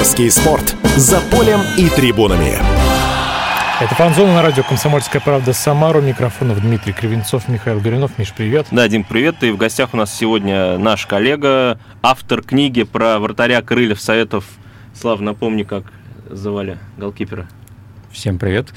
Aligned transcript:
Самарский 0.00 0.30
спорт. 0.30 0.74
За 0.96 1.20
полем 1.30 1.60
и 1.76 1.90
трибунами. 1.90 2.56
Это 3.82 3.94
фанзона 3.94 4.32
на 4.32 4.40
радио 4.40 4.62
«Комсомольская 4.62 5.20
правда» 5.20 5.52
Самару. 5.52 6.00
Микрофонов 6.00 6.58
Дмитрий 6.62 6.94
Кривенцов, 6.94 7.48
Михаил 7.48 7.80
Горюнов. 7.80 8.16
Миш, 8.16 8.32
привет. 8.32 8.68
Да, 8.70 8.88
Дим, 8.88 9.04
привет. 9.04 9.42
И 9.42 9.50
в 9.50 9.58
гостях 9.58 9.90
у 9.92 9.98
нас 9.98 10.16
сегодня 10.16 10.78
наш 10.78 11.04
коллега, 11.04 11.78
автор 12.00 12.40
книги 12.40 12.84
про 12.84 13.18
вратаря 13.18 13.60
Крыльев 13.60 14.00
Советов. 14.00 14.46
Слав, 14.98 15.20
напомни, 15.20 15.64
как 15.64 15.84
звали 16.30 16.78
голкипера. 16.96 17.46
Всем 18.12 18.38
привет. 18.38 18.68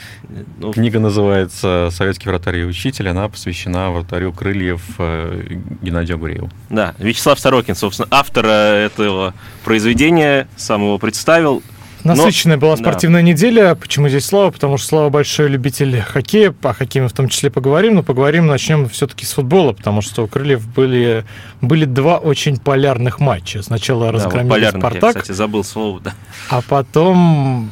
Ну, 0.60 0.72
Книга 0.74 1.00
называется 1.00 1.90
«Советский 1.92 2.30
вратарь 2.30 2.58
и 2.58 2.66
учитель». 2.66 3.10
Она 3.10 3.28
посвящена 3.28 3.90
вратарю 3.90 4.32
крыльев 4.32 4.82
э, 5.00 5.58
Геннадию 5.82 6.20
Гурееву. 6.20 6.52
Да, 6.70 6.94
Вячеслав 7.00 7.40
Сорокин, 7.40 7.76
собственно, 7.76 8.08
автор 8.12 8.46
этого 8.46 9.34
произведения, 9.64 10.48
сам 10.56 10.82
его 10.84 11.00
представил. 11.00 11.64
Насыщенная 12.04 12.58
Но, 12.58 12.62
была 12.62 12.78
спортивная 12.78 13.22
да. 13.22 13.28
неделя. 13.28 13.76
Почему 13.76 14.10
здесь 14.10 14.26
Слава? 14.26 14.52
Потому 14.52 14.78
что 14.78 14.88
Слава 14.88 15.10
большой 15.10 15.48
любитель 15.48 16.02
хоккея. 16.02 16.54
О 16.62 16.74
хоккее 16.74 17.04
мы 17.04 17.10
в 17.10 17.14
том 17.14 17.30
числе 17.30 17.50
поговорим, 17.50 17.96
но 17.96 18.04
поговорим 18.04 18.46
начнем 18.46 18.88
все-таки 18.90 19.26
с 19.26 19.34
футбола, 19.34 19.74
потому 19.74 20.02
что 20.02 20.26
у 20.26 20.28
Крыльев 20.28 20.68
были, 20.68 21.26
были 21.62 21.86
два 21.86 22.18
очень 22.18 22.58
полярных 22.58 23.20
матча. 23.20 23.64
Сначала 23.64 24.08
да, 24.08 24.12
разгромили 24.12 24.66
вот 24.66 24.76
Спартак. 24.76 25.16
Я, 25.16 25.22
кстати, 25.22 25.36
забыл 25.36 25.64
слово, 25.64 26.02
да. 26.02 26.14
А 26.50 26.62
потом 26.62 27.72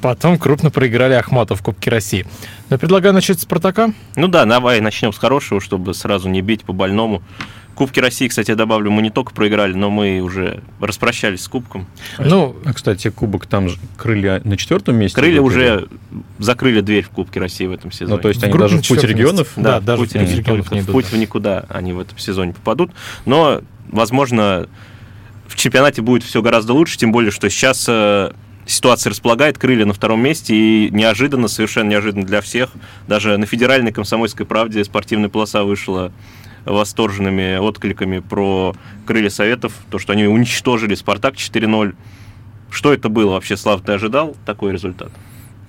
Потом 0.00 0.38
крупно 0.38 0.70
проиграли 0.70 1.14
Ахматов 1.14 1.60
в 1.60 1.62
Кубке 1.62 1.90
России. 1.90 2.26
Но 2.70 2.78
предлагаю 2.78 3.12
начать 3.12 3.38
с 3.38 3.42
«Спартака». 3.42 3.92
Ну 4.16 4.28
да, 4.28 4.44
давай 4.44 4.80
начнем 4.80 5.12
с 5.12 5.18
хорошего, 5.18 5.60
чтобы 5.60 5.92
сразу 5.94 6.28
не 6.28 6.40
бить 6.40 6.64
по 6.64 6.72
больному. 6.72 7.22
Кубки 7.74 7.98
России, 7.98 8.28
кстати, 8.28 8.50
я 8.50 8.56
добавлю, 8.56 8.90
мы 8.90 9.00
не 9.00 9.10
только 9.10 9.32
проиграли, 9.32 9.72
но 9.72 9.88
мы 9.88 10.20
уже 10.20 10.62
распрощались 10.80 11.42
с 11.42 11.48
кубком. 11.48 11.86
Ну, 12.18 12.54
а, 12.64 12.74
кстати, 12.74 13.08
кубок 13.08 13.46
там 13.46 13.70
же 13.70 13.78
крылья 13.96 14.40
на 14.44 14.58
четвертом 14.58 14.96
месте. 14.96 15.16
Крылья 15.16 15.40
уже 15.40 15.88
закрыли 16.38 16.82
дверь 16.82 17.04
в 17.04 17.10
Кубке 17.10 17.40
России 17.40 17.66
в 17.66 17.72
этом 17.72 17.90
сезоне. 17.90 18.16
Ну, 18.16 18.20
то 18.20 18.28
есть 18.28 18.40
в 18.40 18.44
они 18.44 18.58
даже 18.58 18.78
в 18.78 18.86
путь 18.86 19.04
регионов? 19.04 19.52
Да, 19.56 19.80
да 19.80 19.96
даже 19.96 20.02
в 20.02 20.04
путь 20.04 20.14
регионов 20.14 20.70
не 20.72 20.80
идут. 20.80 20.88
В 20.90 20.92
путь 20.92 21.06
в 21.06 21.16
никуда 21.16 21.64
они 21.70 21.94
в 21.94 22.00
этом 22.00 22.18
сезоне 22.18 22.52
попадут. 22.52 22.90
Но, 23.24 23.62
возможно, 23.88 24.68
в 25.48 25.56
чемпионате 25.56 26.02
будет 26.02 26.22
все 26.22 26.42
гораздо 26.42 26.74
лучше, 26.74 26.98
тем 26.98 27.12
более, 27.12 27.30
что 27.30 27.48
сейчас 27.48 27.86
э, 27.88 28.32
ситуация 28.66 29.10
располагает, 29.10 29.58
крылья 29.58 29.84
на 29.84 29.92
втором 29.92 30.22
месте, 30.22 30.54
и 30.54 30.90
неожиданно, 30.90 31.48
совершенно 31.48 31.90
неожиданно 31.90 32.24
для 32.24 32.40
всех, 32.40 32.70
даже 33.08 33.36
на 33.36 33.46
федеральной 33.46 33.92
комсомольской 33.92 34.46
правде 34.46 34.84
спортивная 34.84 35.28
полоса 35.28 35.64
вышла 35.64 36.12
восторженными 36.64 37.56
откликами 37.56 38.18
про 38.18 38.74
крылья 39.06 39.30
Советов, 39.30 39.72
то, 39.90 39.98
что 39.98 40.12
они 40.12 40.26
уничтожили 40.26 40.94
Спартак 40.94 41.34
4-0. 41.34 41.94
Что 42.70 42.92
это 42.92 43.08
было 43.08 43.32
вообще, 43.32 43.56
Слав, 43.56 43.80
ты 43.82 43.92
ожидал 43.92 44.36
такой 44.46 44.72
результат? 44.72 45.10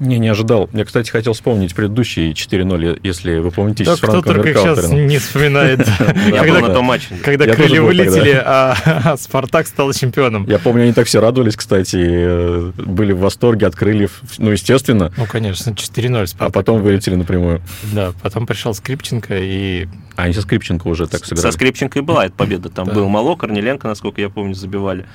Не, 0.01 0.17
не 0.17 0.29
ожидал. 0.29 0.67
Я, 0.73 0.83
кстати, 0.83 1.11
хотел 1.11 1.33
вспомнить 1.33 1.75
предыдущие 1.75 2.31
4-0, 2.31 3.01
если 3.03 3.37
вы 3.37 3.51
помните, 3.51 3.83
да, 3.83 3.95
с 3.95 3.99
Франком 3.99 4.21
кто 4.23 4.33
только 4.33 4.53
сейчас 4.55 4.89
не 4.89 5.19
вспоминает. 5.19 5.87
Я 6.33 6.43
был 6.43 6.59
на 6.59 6.73
том 6.73 6.85
матче. 6.85 7.15
Когда 7.23 7.45
крылья 7.45 7.83
вылетели, 7.83 8.41
а 8.43 9.15
Спартак 9.19 9.67
стал 9.67 9.93
чемпионом. 9.93 10.47
Я 10.49 10.57
помню, 10.57 10.83
они 10.83 10.93
так 10.93 11.05
все 11.05 11.21
радовались, 11.21 11.55
кстати, 11.55 11.97
э, 12.01 12.71
были 12.77 13.13
в 13.13 13.19
восторге 13.19 13.67
от 13.67 13.75
крыльев, 13.75 14.21
ну, 14.39 14.49
естественно. 14.49 15.13
Ну, 15.15 15.27
конечно, 15.27 15.69
4-0 15.69 16.35
А 16.39 16.49
потом 16.49 16.81
вылетели 16.81 17.13
напрямую. 17.13 17.61
Да, 17.93 18.13
потом 18.23 18.47
пришел 18.47 18.73
Скрипченко 18.73 19.37
и... 19.37 19.87
А 20.15 20.23
они 20.23 20.33
со 20.33 20.41
Скрипченко 20.41 20.87
уже 20.87 21.05
так 21.05 21.25
сыграли. 21.25 21.45
Со 21.45 21.51
Скрипченко 21.51 21.99
и 21.99 22.01
была 22.01 22.25
эта 22.25 22.33
победа. 22.33 22.69
Там 22.69 22.87
был 22.87 23.07
Мало, 23.07 23.35
Корнеленко, 23.35 23.87
насколько 23.87 24.19
я 24.19 24.29
помню, 24.29 24.55
забивали. 24.55 25.05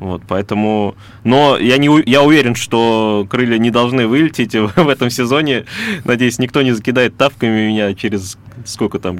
Вот, 0.00 0.22
поэтому... 0.26 0.96
Но 1.24 1.58
я, 1.58 1.76
не, 1.76 1.88
я 2.10 2.22
уверен, 2.22 2.54
что 2.54 3.26
крылья 3.30 3.58
не 3.58 3.70
должны 3.70 4.06
вылететь 4.06 4.54
в 4.76 4.88
этом 4.88 5.10
сезоне. 5.10 5.66
Надеюсь, 6.04 6.38
никто 6.38 6.62
не 6.62 6.72
закидает 6.72 7.16
тавками 7.16 7.68
меня 7.68 7.94
через 7.94 8.38
сколько 8.64 8.98
там, 8.98 9.18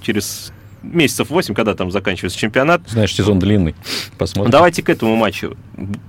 через 0.00 0.52
месяцев 0.92 1.30
8, 1.30 1.54
когда 1.54 1.74
там 1.74 1.90
заканчивается 1.90 2.38
чемпионат. 2.38 2.82
Знаешь, 2.88 3.14
сезон 3.14 3.38
длинный. 3.38 3.74
Посмотрим. 4.18 4.50
Давайте 4.50 4.82
к 4.82 4.88
этому 4.88 5.16
матчу. 5.16 5.56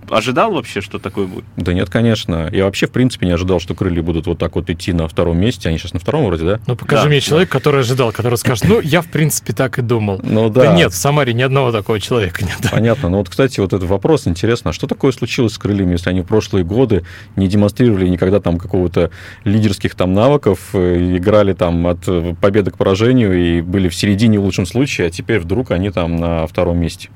Ожидал 0.09 0.53
вообще, 0.53 0.81
что 0.81 0.99
такое 0.99 1.25
будет? 1.25 1.45
Да 1.57 1.73
нет, 1.73 1.89
конечно. 1.89 2.49
Я 2.51 2.65
вообще, 2.65 2.87
в 2.87 2.91
принципе, 2.91 3.25
не 3.25 3.31
ожидал, 3.31 3.59
что 3.59 3.73
крылья 3.73 4.01
будут 4.01 4.27
вот 4.27 4.37
так 4.37 4.55
вот 4.55 4.69
идти 4.69 4.93
на 4.93 5.07
втором 5.07 5.39
месте. 5.39 5.69
Они 5.69 5.77
сейчас 5.77 5.93
на 5.93 5.99
втором 5.99 6.25
вроде, 6.25 6.45
да? 6.45 6.59
Ну, 6.67 6.75
покажи 6.75 7.03
да, 7.03 7.09
мне 7.09 7.19
да. 7.19 7.25
человека, 7.25 7.51
который 7.51 7.81
ожидал, 7.81 8.11
который 8.11 8.37
скажет, 8.37 8.65
ну, 8.67 8.79
я, 8.79 9.01
в 9.01 9.07
принципе, 9.07 9.53
так 9.53 9.79
и 9.79 9.81
думал. 9.81 10.19
Ну, 10.23 10.49
да. 10.49 10.65
да 10.65 10.75
нет, 10.75 10.93
в 10.93 10.95
Самаре 10.95 11.33
ни 11.33 11.41
одного 11.41 11.71
такого 11.71 11.99
человека 11.99 12.43
нет. 12.43 12.57
Понятно. 12.71 13.09
Ну, 13.09 13.17
вот, 13.17 13.29
кстати, 13.29 13.59
вот 13.59 13.73
этот 13.73 13.89
вопрос 13.89 14.27
интересно. 14.27 14.69
А 14.69 14.73
что 14.73 14.87
такое 14.87 15.11
случилось 15.11 15.53
с 15.53 15.57
крыльями, 15.57 15.93
если 15.93 16.09
они 16.09 16.21
в 16.21 16.25
прошлые 16.25 16.63
годы 16.63 17.03
не 17.35 17.47
демонстрировали 17.47 18.07
никогда 18.07 18.39
там 18.39 18.57
какого-то 18.57 19.11
лидерских 19.43 19.95
там 19.95 20.13
навыков, 20.13 20.59
э, 20.73 21.17
играли 21.17 21.53
там 21.53 21.87
от 21.87 22.05
победы 22.39 22.71
к 22.71 22.77
поражению 22.77 23.33
и 23.33 23.61
были 23.61 23.89
в 23.89 23.95
середине 23.95 24.39
в 24.39 24.43
лучшем 24.43 24.64
случае, 24.65 25.07
а 25.07 25.09
теперь 25.09 25.39
вдруг 25.39 25.71
они 25.71 25.89
там 25.89 26.15
на 26.15 26.47
втором 26.47 26.77
месте? 26.77 27.09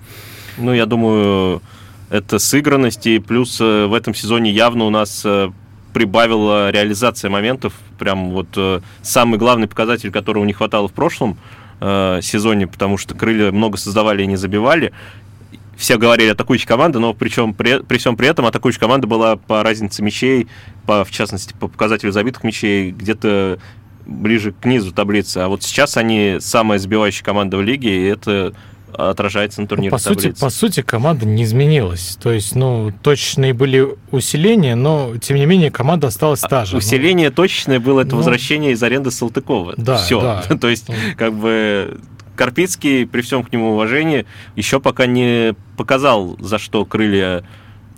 Ну, 0.57 0.73
я 0.73 0.85
думаю, 0.85 1.61
это 2.09 2.39
сыгранность, 2.39 3.05
и 3.07 3.19
плюс 3.19 3.59
э, 3.61 3.85
в 3.85 3.93
этом 3.93 4.15
сезоне 4.15 4.51
явно 4.51 4.85
у 4.85 4.89
нас 4.89 5.21
э, 5.23 5.51
прибавила 5.93 6.71
реализация 6.71 7.29
моментов. 7.29 7.73
Прям 7.99 8.31
вот 8.31 8.47
э, 8.55 8.81
самый 9.01 9.37
главный 9.37 9.67
показатель, 9.67 10.11
которого 10.11 10.43
не 10.45 10.53
хватало 10.53 10.87
в 10.87 10.93
прошлом 10.93 11.37
сезоне, 11.81 12.67
потому 12.67 12.97
что 12.97 13.15
крылья 13.15 13.53
много 13.53 13.77
создавали 13.77 14.21
и 14.21 14.27
не 14.27 14.35
забивали. 14.35 14.91
Все 15.77 15.97
говорили 15.97 16.27
атакующая 16.27 16.67
команда, 16.67 16.99
но 16.99 17.13
причем 17.13 17.53
при, 17.53 17.79
при 17.79 17.97
всем 17.97 18.17
при 18.17 18.27
этом 18.27 18.45
атакующая 18.45 18.81
команда 18.81 19.07
была 19.07 19.37
по 19.37 19.63
разнице 19.63 20.03
мячей, 20.03 20.49
по, 20.85 21.05
в 21.05 21.11
частности, 21.11 21.55
по 21.57 21.69
показателю 21.69 22.11
забитых 22.11 22.43
мячей, 22.43 22.91
где-то 22.91 23.59
ближе 24.09 24.51
к 24.51 24.65
низу 24.65 24.91
таблицы. 24.91 25.37
А 25.37 25.47
вот 25.47 25.63
сейчас 25.63 25.97
они 25.97 26.37
самая 26.39 26.79
забивающая 26.79 27.23
команда 27.23 27.57
в 27.57 27.61
лиге, 27.61 28.05
и 28.05 28.05
это 28.05 28.53
отражается 28.91 29.61
на 29.61 29.67
турнирной 29.67 29.91
ну, 29.91 29.97
по 29.97 30.03
таблице. 30.03 30.29
Сути, 30.29 30.39
по 30.39 30.49
сути, 30.49 30.81
команда 30.81 31.25
не 31.25 31.43
изменилась. 31.43 32.17
То 32.21 32.31
есть, 32.31 32.55
ну, 32.55 32.91
точные 33.03 33.53
были 33.53 33.95
усиления, 34.11 34.75
но, 34.75 35.15
тем 35.17 35.37
не 35.37 35.45
менее, 35.45 35.71
команда 35.71 36.07
осталась 36.07 36.41
та 36.41 36.65
же. 36.65 36.77
Усиление 36.77 37.29
ну, 37.29 37.35
точечное 37.35 37.79
было 37.79 38.01
это 38.01 38.11
ну, 38.11 38.17
возвращение 38.17 38.71
из 38.71 38.81
аренды 38.81 39.11
Салтыкова. 39.11 39.75
Да, 39.77 39.97
Все. 39.97 40.21
Да. 40.21 40.57
То 40.61 40.69
есть, 40.69 40.87
как 41.17 41.33
бы... 41.33 41.99
Карпицкий, 42.35 43.05
при 43.05 43.19
всем 43.19 43.43
к 43.43 43.51
нему 43.51 43.73
уважении, 43.73 44.25
еще 44.55 44.79
пока 44.79 45.07
не 45.07 45.55
показал, 45.75 46.37
за 46.39 46.57
что 46.57 46.85
крылья 46.85 47.43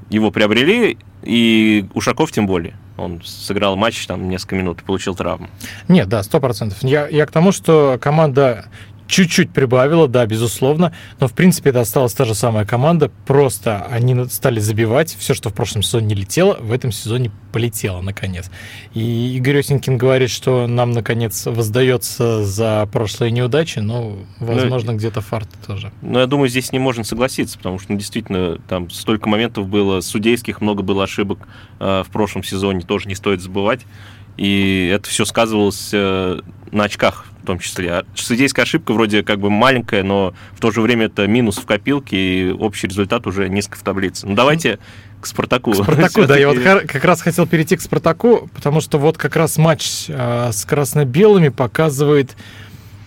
его 0.10 0.32
приобрели, 0.32 0.98
и 1.22 1.86
Ушаков 1.94 2.32
тем 2.32 2.48
более. 2.48 2.76
Он 2.98 3.22
сыграл 3.24 3.76
матч 3.76 4.06
там 4.06 4.30
несколько 4.30 4.56
минут 4.56 4.82
и 4.82 4.84
получил 4.84 5.16
травму. 5.16 5.50
Нет, 5.88 6.08
да, 6.10 6.24
сто 6.24 6.40
процентов. 6.40 6.84
Я, 6.84 7.08
я 7.08 7.26
к 7.26 7.32
тому, 7.32 7.52
что 7.52 7.98
команда 8.02 8.66
чуть-чуть 9.12 9.52
прибавила, 9.52 10.08
да, 10.08 10.26
безусловно, 10.26 10.94
но 11.20 11.28
в 11.28 11.34
принципе 11.34 11.72
это 11.72 11.82
осталась 11.82 12.14
та 12.14 12.24
же 12.24 12.34
самая 12.34 12.66
команда, 12.66 13.12
просто 13.28 13.86
они 13.92 14.26
стали 14.30 14.60
забивать, 14.60 15.16
все, 15.20 15.34
что 15.34 15.50
в 15.50 15.54
прошлом 15.54 15.84
сезоне 15.84 16.08
не 16.08 16.16
летело, 16.16 16.58
в 16.60 16.72
этом 16.72 16.94
сезоне 16.94 17.30
полетело, 17.52 18.02
наконец. 18.02 18.50
И 18.94 19.36
Игорь 19.36 19.60
Осенькин 19.60 19.98
говорит, 19.98 20.30
что 20.30 20.66
нам, 20.66 20.92
наконец, 20.92 21.46
воздается 21.46 22.46
за 22.46 22.88
прошлые 22.92 23.32
неудачи, 23.32 23.80
но, 23.80 24.18
возможно, 24.40 24.94
ну, 24.94 24.98
где-то 24.98 25.20
фарт 25.20 25.50
тоже. 25.68 25.92
Ну, 26.02 26.20
я 26.20 26.26
думаю, 26.26 26.48
здесь 26.48 26.72
не 26.72 26.80
можно 26.80 27.04
согласиться, 27.04 27.58
потому 27.58 27.80
что, 27.80 27.92
ну, 27.92 27.98
действительно, 27.98 28.60
там 28.70 28.90
столько 28.90 29.28
моментов 29.28 29.68
было 29.68 30.00
судейских, 30.00 30.62
много 30.62 30.84
было 30.84 31.04
ошибок 31.04 31.40
э, 31.80 32.04
в 32.08 32.12
прошлом 32.12 32.46
сезоне, 32.46 32.82
тоже 32.82 33.10
не 33.10 33.16
стоит 33.16 33.42
забывать. 33.42 33.82
И 34.38 34.92
это 34.94 35.10
все 35.10 35.26
сказывалось 35.26 35.90
э, 35.94 36.40
на 36.72 36.84
очках 36.84 37.26
в 37.42 37.46
том 37.46 37.60
числе. 37.60 37.92
А 37.92 38.06
судейская 38.14 38.64
ошибка 38.64 38.94
вроде 38.94 39.24
как 39.24 39.40
бы 39.40 39.50
маленькая, 39.50 40.04
но 40.04 40.34
в 40.54 40.60
то 40.60 40.72
же 40.72 40.82
время 40.82 41.08
это 41.08 41.26
минус 41.26 41.58
в 41.58 41.66
копилке, 41.66 42.18
и 42.18 42.52
общий 42.52 42.88
результат 42.88 43.26
уже 43.26 43.50
низко 43.50 43.78
в 43.78 43.82
таблице. 43.82 44.28
Ну 44.28 44.36
давайте 44.36 44.78
к 45.20 45.26
Спартаку. 45.26 45.72
К 45.72 45.76
Спартаку, 45.76 46.26
да, 46.28 46.38
я 46.38 46.50
вот 46.50 46.60
как 46.60 47.04
раз 47.04 47.22
хотел 47.22 47.48
перейти 47.48 47.78
к 47.78 47.82
Спартаку, 47.82 48.50
потому 48.54 48.80
что 48.80 49.00
вот 49.00 49.18
как 49.18 49.36
раз 49.36 49.58
матч 49.58 50.06
э, 50.08 50.52
с 50.52 50.66
красно-белыми 50.66 51.50
показывает 51.50 52.36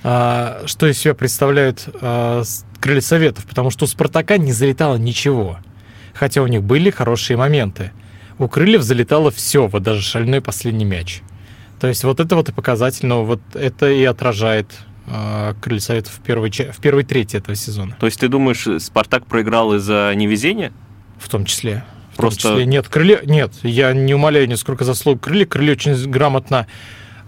а, 0.06 0.64
что 0.66 0.86
из 0.86 0.98
себя 0.98 1.14
представляют 1.14 1.88
а, 2.02 2.42
крылья 2.78 3.00
Советов, 3.00 3.46
потому 3.46 3.70
что 3.70 3.86
у 3.86 3.88
Спартака 3.88 4.36
не 4.36 4.52
залетало 4.52 4.96
ничего, 4.96 5.58
хотя 6.12 6.42
у 6.42 6.46
них 6.46 6.62
были 6.62 6.90
хорошие 6.90 7.38
моменты. 7.38 7.90
У 8.38 8.48
Крыльев 8.48 8.82
залетало 8.82 9.30
все, 9.30 9.66
вот 9.66 9.82
даже 9.82 10.02
шальной 10.02 10.40
последний 10.40 10.84
мяч. 10.84 11.22
То 11.80 11.88
есть 11.88 12.04
вот 12.04 12.20
это 12.20 12.36
вот 12.36 12.48
и 12.48 12.52
показательно, 12.52 13.20
вот 13.20 13.40
это 13.54 13.90
и 13.90 14.04
отражает 14.04 14.66
э, 15.06 15.54
Крылья 15.60 15.80
Советов 15.80 16.12
в 16.14 16.20
первой, 16.20 16.50
в 16.50 16.80
первой 16.80 17.04
трети 17.04 17.36
этого 17.36 17.54
сезона. 17.54 17.96
То 17.98 18.06
есть 18.06 18.18
ты 18.20 18.28
думаешь, 18.28 18.66
Спартак 18.82 19.26
проиграл 19.26 19.74
из-за 19.74 20.12
невезения? 20.14 20.72
В 21.18 21.28
том 21.28 21.44
числе. 21.44 21.84
В 22.14 22.16
Просто... 22.16 22.42
том 22.42 22.52
числе. 22.52 22.66
Нет, 22.66 22.88
крылья... 22.88 23.20
Нет, 23.24 23.52
я 23.62 23.92
не 23.92 24.14
умоляю 24.14 24.48
нисколько 24.48 24.84
заслуг 24.84 25.20
крылья. 25.20 25.46
Крылья 25.46 25.72
очень 25.72 26.10
грамотно 26.10 26.66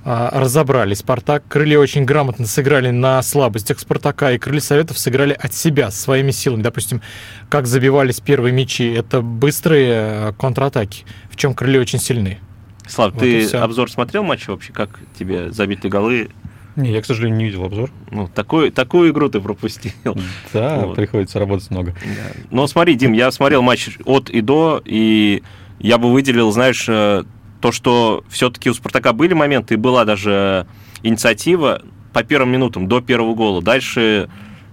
разобрали. 0.07 0.95
Спартак, 0.95 1.43
крылья 1.49 1.81
очень 1.81 2.05
грамотно 2.05 2.47
сыграли 2.47 2.91
на 2.91 3.21
слабостях 3.23 3.81
Спартака, 3.81 4.33
и 4.33 4.39
крылья 4.39 4.61
Советов 4.61 4.99
сыграли 4.99 5.33
от 5.33 5.53
себя, 5.53 5.91
своими 5.91 6.31
силами. 6.31 6.63
Допустим, 6.63 7.03
как 7.49 7.67
забивались 7.67 8.21
первые 8.21 8.53
мячи, 8.53 8.89
это 8.93 9.21
быстрые 9.21 9.93
а, 9.95 10.33
контратаки, 10.33 11.05
в 11.29 11.37
чем 11.37 11.55
крылья 11.55 11.81
очень 11.81 11.99
сильны. 11.99 12.39
Слав, 12.87 13.15
вот 13.15 13.21
ты 13.21 13.45
обзор 13.49 13.91
смотрел 13.91 14.23
матча 14.23 14.51
вообще? 14.51 14.73
Как 14.73 14.91
тебе 15.19 15.51
забитые 15.51 15.91
голы? 15.91 16.29
Не, 16.77 16.93
я, 16.93 17.03
к 17.03 17.07
сожалению, 17.07 17.39
не 17.39 17.45
видел 17.47 17.65
обзор. 17.65 17.91
Ну, 18.11 18.29
такой, 18.29 18.71
такую 18.71 19.11
игру 19.11 19.29
ты 19.29 19.41
пропустил. 19.41 19.93
Да, 20.53 20.87
вот. 20.87 20.97
приходится 20.97 21.39
работать 21.41 21.71
много. 21.71 21.95
Да. 22.05 22.41
Но 22.51 22.67
смотри, 22.67 22.95
Дим, 22.95 23.13
я 23.13 23.33
смотрел 23.33 23.63
матч 23.63 23.99
от 24.05 24.31
и 24.31 24.41
до, 24.41 24.83
и 24.85 25.43
я 25.81 25.99
бы 25.99 26.13
выделил, 26.13 26.53
знаешь, 26.53 26.85
э, 26.89 27.25
то, 27.61 27.73
что 27.73 28.25
все-таки 28.29 28.71
у 28.71 28.75
Спартака 28.75 29.13
были 29.13 29.35
моменты, 29.35 29.75
и 29.75 29.77
была 29.77 30.05
даже 30.05 30.67
инициатива 31.03 31.83
по 32.13 32.23
первым 32.23 32.51
минутам, 32.51 32.89
до 32.89 33.01
первого 33.01 33.35
гола. 33.35 33.63
Дальше 33.63 34.29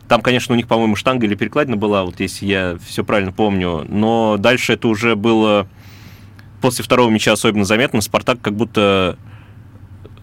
там, 0.08 0.22
конечно, 0.22 0.54
у 0.54 0.56
них, 0.56 0.68
по-моему, 0.68 0.96
штанга 0.96 1.26
или 1.26 1.36
перекладина 1.36 1.78
была, 1.78 2.04
вот 2.04 2.20
если 2.20 2.46
я 2.46 2.78
все 2.86 3.04
правильно 3.04 3.32
помню. 3.32 3.86
Но 3.88 4.38
дальше 4.38 4.74
это 4.74 4.88
уже 4.88 5.16
было 5.16 5.68
после 6.62 6.84
второго 6.84 7.10
мяча 7.10 7.32
особенно 7.32 7.66
заметно. 7.66 8.00
Спартак 8.02 8.40
как 8.42 8.56
будто 8.56 9.18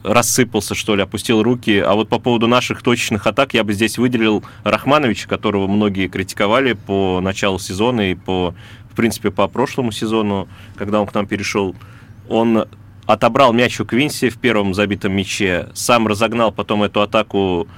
рассыпался, 0.03 0.75
что 0.75 0.97
ли, 0.97 1.03
опустил 1.03 1.43
руки. 1.43 1.79
А 1.79 1.95
вот 1.95 2.09
по 2.09 2.19
поводу 2.19 2.47
наших 2.47 2.83
точечных 2.83 3.27
атак 3.27 3.55
я 3.55 3.65
бы 3.65 3.73
здесь 3.73 3.99
выделил 3.99 4.43
Рахмановича, 4.65 5.29
которого 5.29 5.67
многие 5.67 6.09
критиковали 6.09 6.73
по 6.73 7.21
началу 7.21 7.59
сезона 7.59 8.13
и 8.13 8.15
по, 8.15 8.55
в 8.91 8.97
принципе, 8.97 9.31
по 9.31 9.47
прошлому 9.49 9.93
сезону, 9.93 10.49
когда 10.77 11.01
он 11.01 11.07
к 11.07 11.15
нам 11.15 11.27
перешел. 11.27 11.75
Он 12.31 12.67
отобрал 13.07 13.53
мяч 13.53 13.81
у 13.81 13.85
Квинси 13.85 14.31
в 14.31 14.39
первом 14.39 14.73
забитом 14.73 15.13
мяче, 15.13 15.69
сам 15.75 16.07
разогнал 16.07 16.53
потом 16.53 16.85
эту 16.85 17.03
атаку 17.03 17.69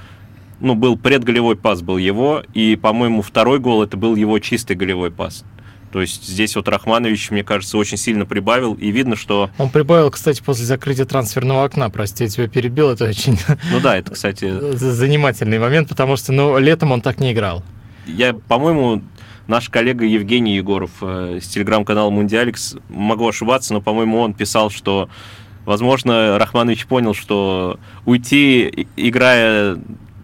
ну, 0.61 0.75
был 0.77 0.97
предголевой 0.97 1.57
пас 1.57 1.83
был 1.83 1.99
его, 1.99 2.43
и, 2.55 2.77
по-моему, 2.77 3.21
второй 3.21 3.59
гол 3.59 3.83
это 3.83 3.97
был 3.97 4.15
его 4.15 4.39
чистый 4.39 4.77
голевой 4.77 5.11
пас. 5.11 5.45
То 5.91 6.01
есть 6.01 6.27
здесь 6.27 6.57
вот 6.57 6.69
Рахманович, 6.69 7.33
мне 7.33 7.45
кажется, 7.45 7.77
очень 7.77 7.99
сильно 7.99 8.25
прибавил, 8.25 8.75
и 8.75 8.91
видно, 8.91 9.17
что... 9.17 9.51
Он 9.59 9.69
прибавил, 9.69 10.11
кстати, 10.11 10.41
после 10.43 10.65
закрытия 10.65 11.05
трансферного 11.05 11.65
окна, 11.65 11.91
прости, 11.91 12.25
я 12.25 12.31
тебя 12.31 12.49
перебил, 12.49 12.91
это 12.91 13.07
очень... 13.07 13.39
Ну 13.71 13.81
да, 13.81 13.99
это, 13.99 14.13
кстати... 14.13 14.51
Занимательный 14.77 15.59
момент, 15.59 15.89
потому 15.89 16.17
что, 16.17 16.33
ну, 16.33 16.59
летом 16.59 16.93
он 16.93 17.03
так 17.03 17.19
не 17.19 17.33
играл. 17.33 17.63
Я, 18.07 18.33
по-моему, 18.33 19.03
наш 19.47 19.69
коллега 19.69 20.05
Евгений 20.05 20.57
Егоров 20.57 20.91
э, 21.01 21.39
с 21.43 21.49
телеграм-канала 21.49 22.11
Мундиаликс, 22.11 22.77
могу 22.89 23.29
ошибаться, 23.29 23.75
но, 23.75 23.81
по-моему, 23.81 24.19
он 24.19 24.35
писал, 24.35 24.71
что, 24.71 25.09
возможно, 25.65 26.39
Рахманович 26.39 26.87
понял, 26.87 27.15
что 27.15 27.79
уйти, 28.05 28.87
играя 28.97 29.79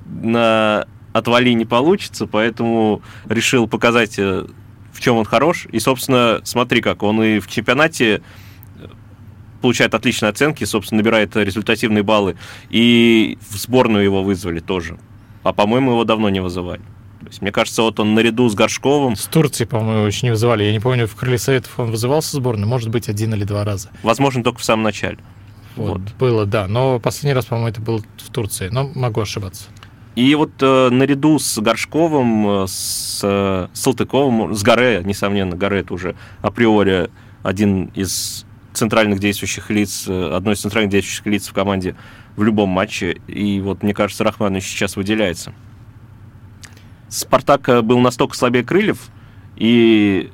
на 0.07 0.87
отвали 1.13 1.51
не 1.51 1.65
получится, 1.65 2.27
поэтому 2.27 3.03
решил 3.29 3.67
показать 3.67 4.19
э, 4.19 4.47
в 4.93 5.01
чем 5.01 5.17
он 5.17 5.25
хорош. 5.25 5.67
И, 5.71 5.79
собственно, 5.79 6.41
смотри 6.45 6.81
как, 6.81 7.03
он 7.03 7.23
и 7.23 7.39
в 7.39 7.49
чемпионате 7.49 8.23
получает 9.61 9.95
отличные 9.95 10.31
оценки, 10.31 10.65
собственно, 10.65 11.03
набирает 11.03 11.37
результативные 11.37 12.03
баллы. 12.03 12.37
И 12.71 13.39
в 13.49 13.57
сборную 13.57 14.05
его 14.05 14.23
вызвали 14.23 14.61
тоже. 14.61 14.99
А, 15.43 15.53
по-моему, 15.53 15.93
его 15.93 16.05
давно 16.05 16.29
не 16.29 16.41
вызывали. 16.41 16.83
То 17.29 17.33
есть, 17.33 17.43
мне 17.43 17.53
кажется, 17.53 17.83
вот 17.83 18.01
он 18.01 18.15
наряду 18.15 18.49
с 18.49 18.55
Горшковым... 18.55 19.15
С 19.15 19.27
Турции, 19.27 19.67
по-моему, 19.67 20.05
очень 20.05 20.29
не 20.29 20.31
вызывали. 20.31 20.65
Я 20.65 20.73
не 20.73 20.81
помню, 20.81 21.07
в 21.07 21.15
Крыле 21.15 21.37
Советов 21.37 21.79
он 21.79 21.91
вызывался 21.91 22.31
в 22.31 22.33
сборную, 22.41 22.67
может 22.67 22.89
быть, 22.89 23.11
один 23.11 23.35
или 23.35 23.45
два 23.45 23.65
раза. 23.65 23.91
Возможно, 24.03 24.43
только 24.43 24.61
в 24.61 24.65
самом 24.65 24.85
начале. 24.85 25.19
Вот, 25.77 26.01
вот. 26.01 26.15
Было, 26.19 26.47
да. 26.47 26.67
Но 26.67 26.99
последний 26.99 27.35
раз, 27.35 27.45
по-моему, 27.45 27.69
это 27.69 27.83
был 27.83 28.03
в 28.17 28.31
Турции. 28.31 28.71
Но 28.73 28.91
могу 28.95 29.21
ошибаться. 29.21 29.65
И 30.17 30.35
вот 30.35 30.53
э, 30.63 30.89
наряду 30.89 31.39
с 31.39 31.59
Горшковым, 31.59 32.63
э, 32.63 32.67
с 32.67 33.21
э, 33.23 33.69
Салтыковым, 33.75 34.55
с 34.55 34.63
Горе, 34.63 35.03
несомненно, 35.05 35.55
Горе 35.55 35.81
это 35.81 35.93
уже 35.93 36.17
априори 36.41 37.11
один 37.43 37.91
из 37.95 38.47
центральных 38.73 39.19
действующих 39.19 39.69
лиц, 39.69 40.07
э, 40.09 40.31
одной 40.35 40.55
из 40.55 40.61
центральных 40.61 40.91
действующих 40.91 41.27
лиц 41.27 41.49
в 41.49 41.53
команде 41.53 41.95
в 42.37 42.43
любом 42.43 42.71
матче. 42.71 43.19
И 43.27 43.61
вот, 43.61 43.83
мне 43.83 43.93
кажется, 43.93 44.25
Рахманович 44.25 44.65
сейчас 44.65 44.97
выделяется. 44.97 45.53
Спартак 47.09 47.69
э, 47.69 47.83
был 47.83 47.99
настолько 48.01 48.37
слабее 48.37 48.65
крыльев, 48.65 49.09
и 49.57 50.31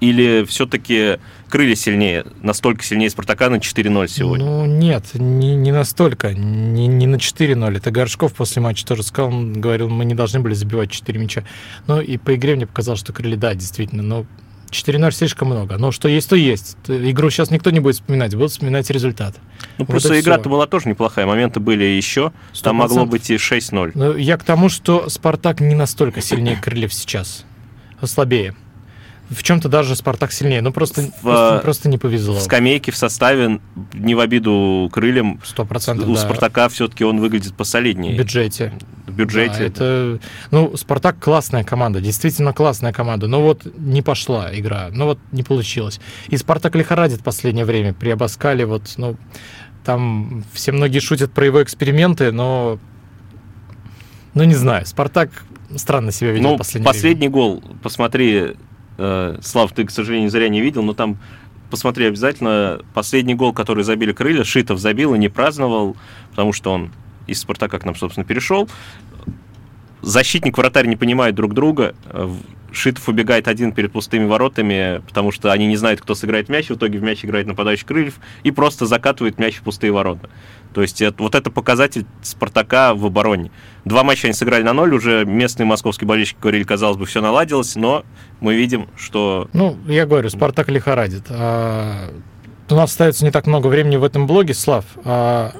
или 0.00 0.44
все-таки 0.44 1.18
крылья 1.48 1.74
сильнее, 1.74 2.26
настолько 2.42 2.84
сильнее 2.84 3.08
Спартака 3.08 3.48
на 3.48 3.56
4-0 3.56 4.08
сегодня? 4.08 4.44
Ну, 4.44 4.66
нет, 4.66 5.14
не, 5.14 5.54
не 5.54 5.72
настолько, 5.72 6.34
не, 6.34 6.86
не 6.86 7.06
на 7.06 7.16
4-0. 7.16 7.76
Это 7.76 7.90
Горшков 7.90 8.34
после 8.34 8.60
матча 8.60 8.84
тоже 8.84 9.02
сказал, 9.02 9.30
он 9.30 9.52
говорил, 9.54 9.88
мы 9.88 10.04
не 10.04 10.14
должны 10.14 10.40
были 10.40 10.54
забивать 10.54 10.90
4 10.90 11.18
мяча. 11.18 11.44
Ну, 11.86 12.00
и 12.00 12.18
по 12.18 12.34
игре 12.34 12.56
мне 12.56 12.66
показалось, 12.66 13.00
что 13.00 13.12
крылья, 13.12 13.36
да, 13.36 13.54
действительно, 13.54 14.02
но 14.02 14.26
4-0 14.70 15.10
слишком 15.12 15.48
много. 15.48 15.78
Но 15.78 15.92
что 15.92 16.08
есть, 16.08 16.28
то 16.28 16.36
есть. 16.36 16.76
Игру 16.88 17.30
сейчас 17.30 17.50
никто 17.50 17.70
не 17.70 17.80
будет 17.80 17.96
вспоминать, 17.96 18.34
будут 18.34 18.52
вспоминать 18.52 18.90
результат. 18.90 19.34
Ну, 19.78 19.84
вот 19.84 19.88
просто 19.88 20.20
игра-то 20.20 20.48
была 20.48 20.66
тоже 20.66 20.88
неплохая. 20.88 21.26
Моменты 21.26 21.60
были 21.60 21.84
еще. 21.84 22.32
100%. 22.52 22.62
Там 22.62 22.76
могло 22.76 23.06
быть 23.06 23.30
и 23.30 23.36
6-0. 23.36 23.92
Ну, 23.94 24.16
я 24.16 24.36
к 24.36 24.44
тому, 24.44 24.68
что 24.68 25.08
Спартак 25.08 25.60
не 25.60 25.74
настолько 25.74 26.20
сильнее 26.20 26.56
крыльев 26.56 26.92
сейчас. 26.92 27.44
Слабее 28.02 28.54
в 29.30 29.42
чем-то 29.42 29.68
даже 29.68 29.96
Спартак 29.96 30.32
сильнее. 30.32 30.60
Ну, 30.60 30.72
просто, 30.72 31.02
в, 31.02 31.22
просто, 31.22 31.60
просто 31.62 31.88
не 31.88 31.98
повезло. 31.98 32.34
В 32.34 32.42
скамейке, 32.42 32.92
в 32.92 32.96
составе, 32.96 33.60
не 33.94 34.14
в 34.14 34.20
обиду 34.20 34.90
крыльям. 34.92 35.40
Сто 35.44 35.64
процентов, 35.64 36.08
У 36.08 36.14
да. 36.14 36.20
Спартака 36.20 36.68
все-таки 36.68 37.04
он 37.04 37.20
выглядит 37.20 37.54
посолиднее. 37.54 38.14
В 38.14 38.18
бюджете. 38.18 38.72
В 39.06 39.16
бюджете. 39.16 39.58
Да, 39.58 39.64
это, 39.64 40.20
ну, 40.50 40.76
Спартак 40.76 41.18
классная 41.18 41.64
команда, 41.64 42.00
действительно 42.00 42.52
классная 42.52 42.92
команда. 42.92 43.26
Но 43.26 43.42
вот 43.42 43.66
не 43.76 44.02
пошла 44.02 44.50
игра, 44.52 44.88
ну 44.92 45.06
вот 45.06 45.18
не 45.32 45.42
получилось. 45.42 46.00
И 46.28 46.36
Спартак 46.36 46.74
лихорадит 46.74 47.20
в 47.20 47.24
последнее 47.24 47.64
время 47.64 47.94
при 47.94 48.10
Абаскале. 48.10 48.66
Вот, 48.66 48.94
ну, 48.98 49.16
там 49.84 50.44
все 50.52 50.72
многие 50.72 50.98
шутят 50.98 51.32
про 51.32 51.46
его 51.46 51.62
эксперименты, 51.62 52.30
но, 52.32 52.78
ну, 54.34 54.44
не 54.44 54.54
знаю, 54.54 54.86
Спартак 54.86 55.30
странно 55.76 56.12
себя 56.12 56.30
ведет 56.32 56.42
ну, 56.42 56.58
последнее 56.58 56.86
последний 56.86 57.28
время. 57.28 57.32
гол, 57.32 57.64
посмотри, 57.82 58.54
Э, 58.98 59.38
Слав, 59.42 59.72
ты, 59.72 59.84
к 59.84 59.90
сожалению, 59.90 60.30
зря 60.30 60.48
не 60.48 60.60
видел, 60.60 60.82
но 60.82 60.94
там 60.94 61.18
посмотри 61.70 62.06
обязательно. 62.06 62.80
Последний 62.94 63.34
гол, 63.34 63.52
который 63.52 63.84
забили 63.84 64.12
крылья, 64.12 64.44
Шитов 64.44 64.78
забил 64.78 65.14
и 65.14 65.18
не 65.18 65.28
праздновал, 65.28 65.96
потому 66.30 66.52
что 66.52 66.72
он 66.72 66.90
из 67.26 67.40
Спартака 67.40 67.78
к 67.78 67.84
нам, 67.84 67.96
собственно, 67.96 68.24
перешел. 68.24 68.68
Защитник, 70.02 70.58
вратарь 70.58 70.86
не 70.86 70.96
понимают 70.96 71.34
друг 71.34 71.54
друга. 71.54 71.94
Шитов 72.74 73.08
убегает 73.08 73.48
один 73.48 73.72
перед 73.72 73.92
пустыми 73.92 74.26
воротами, 74.26 75.02
потому 75.06 75.30
что 75.32 75.52
они 75.52 75.66
не 75.66 75.76
знают, 75.76 76.00
кто 76.00 76.14
сыграет 76.14 76.48
мяч. 76.48 76.68
В 76.68 76.74
итоге 76.74 76.98
в 76.98 77.02
мяч 77.02 77.24
играет 77.24 77.46
нападающий 77.46 77.86
Крыльев 77.86 78.14
и 78.42 78.50
просто 78.50 78.86
закатывает 78.86 79.38
мяч 79.38 79.56
в 79.56 79.62
пустые 79.62 79.92
ворота. 79.92 80.28
То 80.74 80.82
есть 80.82 81.00
это, 81.00 81.22
вот 81.22 81.36
это 81.36 81.50
показатель 81.50 82.04
Спартака 82.22 82.94
в 82.94 83.06
обороне. 83.06 83.52
Два 83.84 84.02
матча 84.02 84.26
они 84.26 84.34
сыграли 84.34 84.64
на 84.64 84.72
ноль, 84.72 84.92
уже 84.92 85.24
местные 85.24 85.66
московские 85.66 86.08
болельщики 86.08 86.38
говорили, 86.40 86.64
казалось 86.64 86.96
бы, 86.96 87.06
все 87.06 87.20
наладилось, 87.20 87.76
но 87.76 88.04
мы 88.40 88.56
видим, 88.56 88.88
что... 88.96 89.48
Ну, 89.52 89.76
я 89.86 90.04
говорю, 90.04 90.28
Спартак 90.30 90.68
лихорадит. 90.68 91.26
А, 91.30 92.12
у 92.68 92.74
нас 92.74 92.90
остается 92.90 93.24
не 93.24 93.30
так 93.30 93.46
много 93.46 93.68
времени 93.68 93.96
в 93.96 94.04
этом 94.04 94.26
блоге, 94.26 94.52
Слав. 94.52 94.84
А 95.04 95.52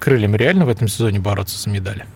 крыльям 0.00 0.34
реально 0.34 0.64
в 0.64 0.70
этом 0.70 0.88
сезоне 0.88 1.20
бороться 1.20 1.58
за 1.58 1.68
медали? 1.68 2.06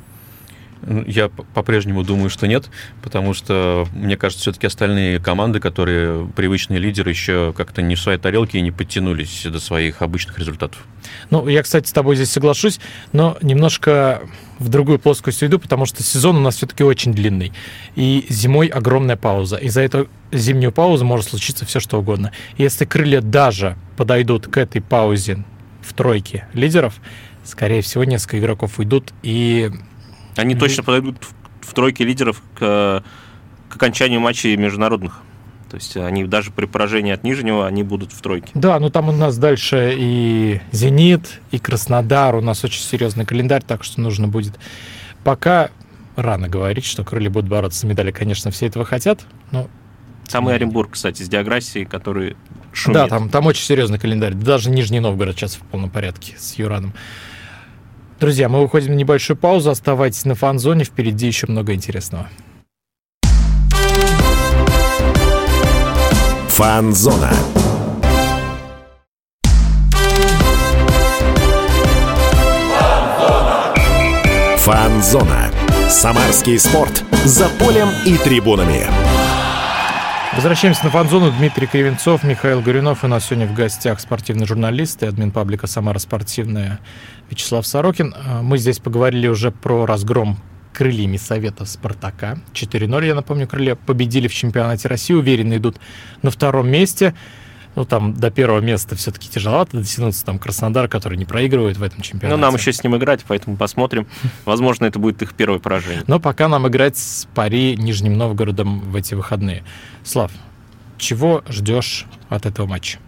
Я 1.07 1.29
по-прежнему 1.29 2.05
думаю, 2.05 2.31
что 2.31 2.47
нет, 2.47 2.71
потому 3.03 3.35
что, 3.35 3.87
мне 3.93 4.17
кажется, 4.17 4.43
все-таки 4.43 4.67
остальные 4.67 5.19
команды, 5.21 5.61
которые 5.61 6.27
привычные 6.29 6.79
лидеры, 6.79 7.11
еще 7.11 7.53
как-то 7.57 7.83
не 7.83 7.95
в 7.95 8.01
своей 8.01 8.19
тарелке 8.19 8.59
и 8.59 8.61
не 8.61 8.71
подтянулись 8.71 9.45
до 9.45 9.59
своих 9.59 10.03
обычных 10.03 10.39
результатов. 10.39 10.85
Ну, 11.31 11.49
я, 11.49 11.63
кстати, 11.63 11.89
с 11.89 11.93
тобой 11.93 12.17
здесь 12.17 12.31
соглашусь, 12.31 12.81
но 13.13 13.37
немножко 13.43 14.23
в 14.59 14.69
другую 14.69 14.99
плоскость 14.99 15.43
уйду, 15.43 15.59
потому 15.59 15.87
что 15.87 16.03
сезон 16.03 16.37
у 16.37 16.41
нас 16.41 16.57
все-таки 16.57 16.83
очень 16.83 17.13
длинный. 17.13 17.53
И 17.97 18.27
зимой 18.29 18.67
огромная 18.69 19.17
пауза. 19.17 19.57
И 19.57 19.69
за 19.69 19.83
эту 19.83 20.09
зимнюю 20.33 20.73
паузу 20.73 21.05
может 21.05 21.29
случиться 21.29 21.65
все, 21.65 21.81
что 21.81 21.99
угодно. 21.99 22.33
если 22.57 22.85
крылья 22.85 23.21
даже 23.21 23.77
подойдут 23.97 24.47
к 24.47 24.57
этой 24.57 24.81
паузе 24.81 25.45
в 25.83 25.93
тройке 25.95 26.47
лидеров, 26.53 26.95
скорее 27.45 27.83
всего, 27.83 28.05
несколько 28.05 28.39
игроков 28.39 28.79
уйдут, 28.79 29.13
и 29.23 29.71
Они 30.39 30.55
точно 30.55 30.83
подойдут 30.83 31.17
в, 31.21 31.69
в 31.69 31.75
тройке 31.75 32.05
лидеров 32.05 32.43
к, 32.55 33.03
к 33.69 33.77
окончанию 33.77 34.21
матчей 34.21 34.57
международных. 34.57 35.21
То 35.69 35.77
есть 35.77 35.97
они 35.97 36.25
даже 36.25 36.51
при 36.51 36.65
поражении 36.65 37.13
от 37.13 37.25
Нижнего, 37.25 37.67
они 37.67 37.83
будут 37.83 38.13
в 38.13 38.23
тройке. 38.23 38.51
Да, 38.55 38.79
ну 38.81 38.89
там 38.89 39.11
у 39.11 39.13
нас 39.13 39.37
дальше 39.37 39.95
и 39.97 40.61
«Зенит», 40.73 41.41
и 41.51 41.59
«Краснодар». 41.59 42.35
У 42.37 42.41
нас 42.41 42.65
очень 42.65 42.81
серьезный 42.81 43.27
календарь, 43.27 43.63
так 43.67 43.85
что 43.85 44.01
нужно 44.01 44.29
будет 44.29 44.59
пока 45.25 45.71
рано 46.17 46.49
говорить, 46.49 46.87
что 46.87 47.05
крылья 47.05 47.29
будут 47.29 47.51
бороться 47.51 47.81
за 47.81 47.87
медали. 47.87 48.11
Конечно, 48.11 48.51
все 48.51 48.67
этого 48.67 48.85
хотят, 48.85 49.27
но... 49.51 49.69
Самый 50.27 50.55
Оренбург, 50.55 50.91
кстати, 50.93 51.23
с 51.23 51.29
Диаграссией, 51.29 51.87
который 51.87 52.37
шумит. 52.73 52.95
Да, 52.95 53.09
там, 53.09 53.31
там 53.31 53.47
очень 53.47 53.65
серьезный 53.65 53.99
календарь. 53.99 54.35
Даже 54.35 54.71
Нижний 54.71 55.01
Новгород 55.01 55.37
сейчас 55.37 55.55
в 55.55 55.61
полном 55.61 55.91
порядке 55.91 56.35
с 56.39 56.55
Юраном. 56.55 56.93
Друзья, 58.21 58.49
мы 58.49 58.63
выходим 58.63 58.95
на 58.95 58.97
небольшую 58.97 59.37
паузу. 59.37 59.71
Оставайтесь 59.71 60.25
на 60.25 60.35
фан-зоне. 60.35 60.85
Впереди 60.85 61.29
еще 61.29 61.47
много 61.47 61.73
интересного. 61.73 62.29
Фан-зона. 66.49 67.31
Фан-зона. 74.57 75.53
Самарский 75.89 76.59
спорт. 76.59 77.05
За 77.25 77.49
полем 77.61 77.89
и 78.05 78.17
трибунами. 78.17 79.08
Возвращаемся 80.39 80.85
на 80.85 80.91
фан-зону. 80.91 81.33
Дмитрий 81.33 81.67
Кривенцов, 81.67 82.23
Михаил 82.23 82.61
Горюнов. 82.61 83.03
И 83.03 83.07
у 83.07 83.11
нас 83.11 83.27
сегодня 83.27 83.49
в 83.49 83.55
гостях 83.55 83.99
спортивный 83.99 84.47
журналист 84.47 85.03
и 85.03 85.07
админ 85.07 85.33
паблика 85.33 85.67
«Самара 85.67 85.99
спортивная» 85.99 86.79
Вячеслав 87.29 87.67
Сорокин. 87.67 88.15
А, 88.17 88.41
мы 88.41 88.57
здесь 88.59 88.79
поговорили 88.79 89.27
уже 89.27 89.51
про 89.51 89.85
разгром 89.85 90.39
крыльями 90.73 91.17
Совета 91.17 91.65
Спартака. 91.65 92.39
4-0, 92.53 93.05
я 93.05 93.17
напомню, 93.17 93.49
крылья 93.49 93.75
победили 93.75 94.29
в 94.29 94.33
чемпионате 94.33 94.87
России, 94.87 95.13
уверенно 95.13 95.57
идут 95.57 95.79
на 96.23 96.31
втором 96.31 96.71
месте. 96.71 97.17
Ну, 97.75 97.85
там 97.85 98.15
до 98.15 98.31
первого 98.31 98.61
места 98.61 98.97
все-таки 98.97 99.29
тяжеловато 99.29 99.79
дотянуться. 99.79 100.25
Там 100.25 100.39
Краснодар, 100.39 100.89
который 100.89 101.17
не 101.17 101.25
проигрывает 101.25 101.77
в 101.77 101.83
этом 101.83 102.01
чемпионате. 102.01 102.37
Ну, 102.37 102.43
нам 102.43 102.55
еще 102.55 102.73
с 102.73 102.83
ним 102.83 102.97
играть, 102.97 103.25
поэтому 103.27 103.57
посмотрим. 103.57 104.07
Возможно, 104.45 104.87
это 104.87 104.99
будет 104.99 105.23
их 105.23 105.35
первое 105.35 105.59
поражение. 105.59 106.03
Но 106.07 106.19
пока 106.19 106.49
нам 106.49 106.67
играть 106.69 106.97
с 106.97 107.27
Пари 107.35 107.77
Нижним 107.77 108.17
Новгородом 108.17 108.81
в 108.81 108.97
эти 108.97 109.15
выходные. 109.15 109.65
Слав, 110.03 110.33
чего 110.97 111.45
ждешь 111.49 112.07
от 112.29 112.47
этого 112.47 112.67
матча? 112.67 112.99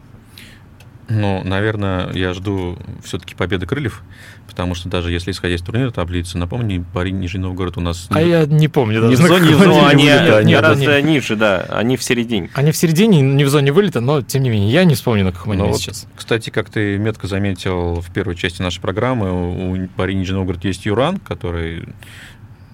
Ну, 1.10 1.42
наверное, 1.44 2.12
я 2.12 2.32
жду 2.34 2.78
все-таки 3.04 3.34
победы 3.34 3.66
крыльев, 3.66 4.02
потому 4.46 4.74
что 4.74 4.88
даже 4.88 5.10
если 5.10 5.32
исходя 5.32 5.56
из 5.56 5.60
турнира 5.62 5.90
таблицы, 5.90 6.38
напомни, 6.38 6.84
Парень 6.94 7.18
Нижний 7.18 7.40
Новгород 7.40 7.76
у 7.78 7.80
нас... 7.80 8.06
А 8.10 8.20
я 8.22 8.46
не 8.46 8.68
помню 8.68 9.00
Не 9.08 9.16
в 9.16 9.20
даже. 9.20 9.28
зоне, 9.28 9.50
каком 9.52 9.66
но 9.66 9.86
отделе 9.86 9.86
они 9.88 10.04
вылета 10.04 10.38
они. 10.38 10.52
гораздо 10.54 10.94
Они- 10.94 11.12
ниже, 11.12 11.36
да, 11.36 11.66
они 11.70 11.96
в 11.96 12.02
середине. 12.02 12.48
Они 12.54 12.70
в 12.72 12.76
середине, 12.76 13.20
не 13.20 13.44
в 13.44 13.48
зоне 13.48 13.72
вылета, 13.72 14.00
но 14.00 14.22
тем 14.22 14.42
не 14.44 14.50
менее, 14.50 14.70
я 14.70 14.84
не 14.84 14.94
вспомню, 14.94 15.24
на 15.24 15.32
каком 15.32 15.52
они 15.52 15.62
Ну 15.62 15.68
вот, 15.68 15.78
сейчас. 15.78 16.06
Кстати, 16.16 16.50
как 16.50 16.70
ты 16.70 16.96
метко 16.96 17.26
заметил 17.26 18.00
в 18.00 18.10
первой 18.12 18.36
части 18.36 18.62
нашей 18.62 18.80
программы, 18.80 19.30
у, 19.32 19.72
у 19.84 19.88
Пари 19.96 20.14
Нижний 20.14 20.36
Новгород 20.36 20.64
есть 20.64 20.86
Юран, 20.86 21.18
который 21.18 21.88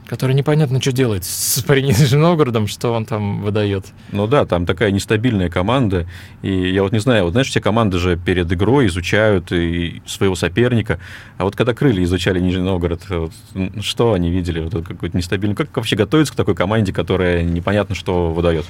Который 0.08 0.36
непонятно, 0.36 0.80
что 0.80 0.92
делает 0.92 1.24
с 1.24 1.64
Нижним 1.68 2.20
Новгородом, 2.20 2.68
что 2.68 2.92
он 2.92 3.04
там 3.04 3.42
выдает. 3.42 3.86
Ну 4.12 4.28
да, 4.28 4.46
там 4.46 4.64
такая 4.64 4.92
нестабильная 4.92 5.50
команда. 5.50 6.06
И 6.42 6.70
я 6.70 6.82
вот 6.82 6.92
не 6.92 7.00
знаю, 7.00 7.24
вот 7.24 7.32
знаешь, 7.32 7.48
все 7.48 7.60
команды 7.60 7.98
же 7.98 8.16
перед 8.16 8.50
игрой 8.52 8.86
изучают 8.86 9.50
и 9.50 10.02
своего 10.06 10.36
соперника. 10.36 11.00
А 11.38 11.44
вот 11.44 11.56
когда 11.56 11.74
крылья 11.74 12.04
изучали 12.04 12.38
Нижний 12.38 12.62
Новгород, 12.62 13.02
вот, 13.08 13.32
что 13.80 14.12
они 14.12 14.30
видели? 14.30 14.60
Вот 14.60 14.86
какой-то 14.86 15.16
нестабильный. 15.16 15.56
Как 15.56 15.76
вообще 15.76 15.96
готовиться 15.96 16.34
к 16.34 16.36
такой 16.36 16.54
команде, 16.54 16.92
которая 16.92 17.42
непонятно 17.42 17.94
что 17.96 18.30
выдает? 18.30 18.64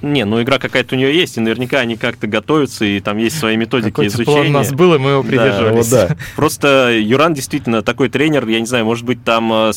Не, 0.00 0.24
ну 0.24 0.40
игра 0.42 0.58
какая-то 0.58 0.94
у 0.94 0.98
нее 0.98 1.14
есть, 1.14 1.36
и 1.36 1.40
наверняка 1.40 1.80
они 1.80 1.96
как-то 1.96 2.26
готовятся, 2.26 2.84
и 2.84 3.00
там 3.00 3.18
есть 3.18 3.38
свои 3.38 3.56
методики 3.56 3.90
Какой-то 3.90 4.14
изучения. 4.14 4.36
план 4.36 4.46
у 4.48 4.50
нас 4.52 4.72
был, 4.72 4.94
и 4.94 4.98
мы 4.98 5.10
его 5.10 5.22
Да, 5.22 5.28
придерживались. 5.28 5.90
вот 5.90 6.08
да. 6.08 6.16
Просто 6.36 6.96
Юран 6.98 7.34
действительно 7.34 7.82
такой 7.82 8.08
тренер, 8.08 8.46
я 8.46 8.60
не 8.60 8.66
знаю, 8.66 8.84
может 8.84 9.04
быть, 9.04 9.24
там 9.24 9.52
э, 9.52 9.72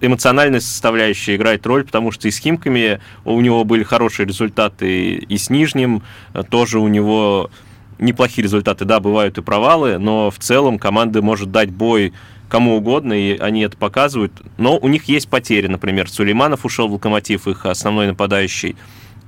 эмоциональная 0.00 0.60
составляющая 0.60 1.36
играет 1.36 1.66
роль, 1.66 1.84
потому 1.84 2.10
что 2.10 2.28
и 2.28 2.30
с 2.30 2.38
Химками 2.38 3.00
у 3.24 3.40
него 3.40 3.64
были 3.64 3.82
хорошие 3.82 4.26
результаты, 4.26 5.14
и 5.14 5.36
с 5.36 5.50
Нижним 5.50 6.02
э, 6.32 6.42
тоже 6.48 6.78
у 6.78 6.88
него 6.88 7.50
неплохие 7.98 8.44
результаты. 8.44 8.84
Да, 8.84 8.98
бывают 9.00 9.38
и 9.38 9.42
провалы, 9.42 9.98
но 9.98 10.30
в 10.30 10.38
целом 10.38 10.78
команда 10.78 11.22
может 11.22 11.50
дать 11.52 11.70
бой 11.70 12.12
кому 12.48 12.76
угодно, 12.76 13.12
и 13.12 13.36
они 13.38 13.62
это 13.62 13.76
показывают. 13.76 14.32
Но 14.58 14.78
у 14.78 14.88
них 14.88 15.04
есть 15.04 15.28
потери, 15.28 15.66
например, 15.66 16.08
Сулейманов 16.08 16.64
ушел 16.64 16.88
в 16.88 16.92
Локомотив, 16.92 17.48
их 17.48 17.66
основной 17.66 18.06
нападающий, 18.06 18.76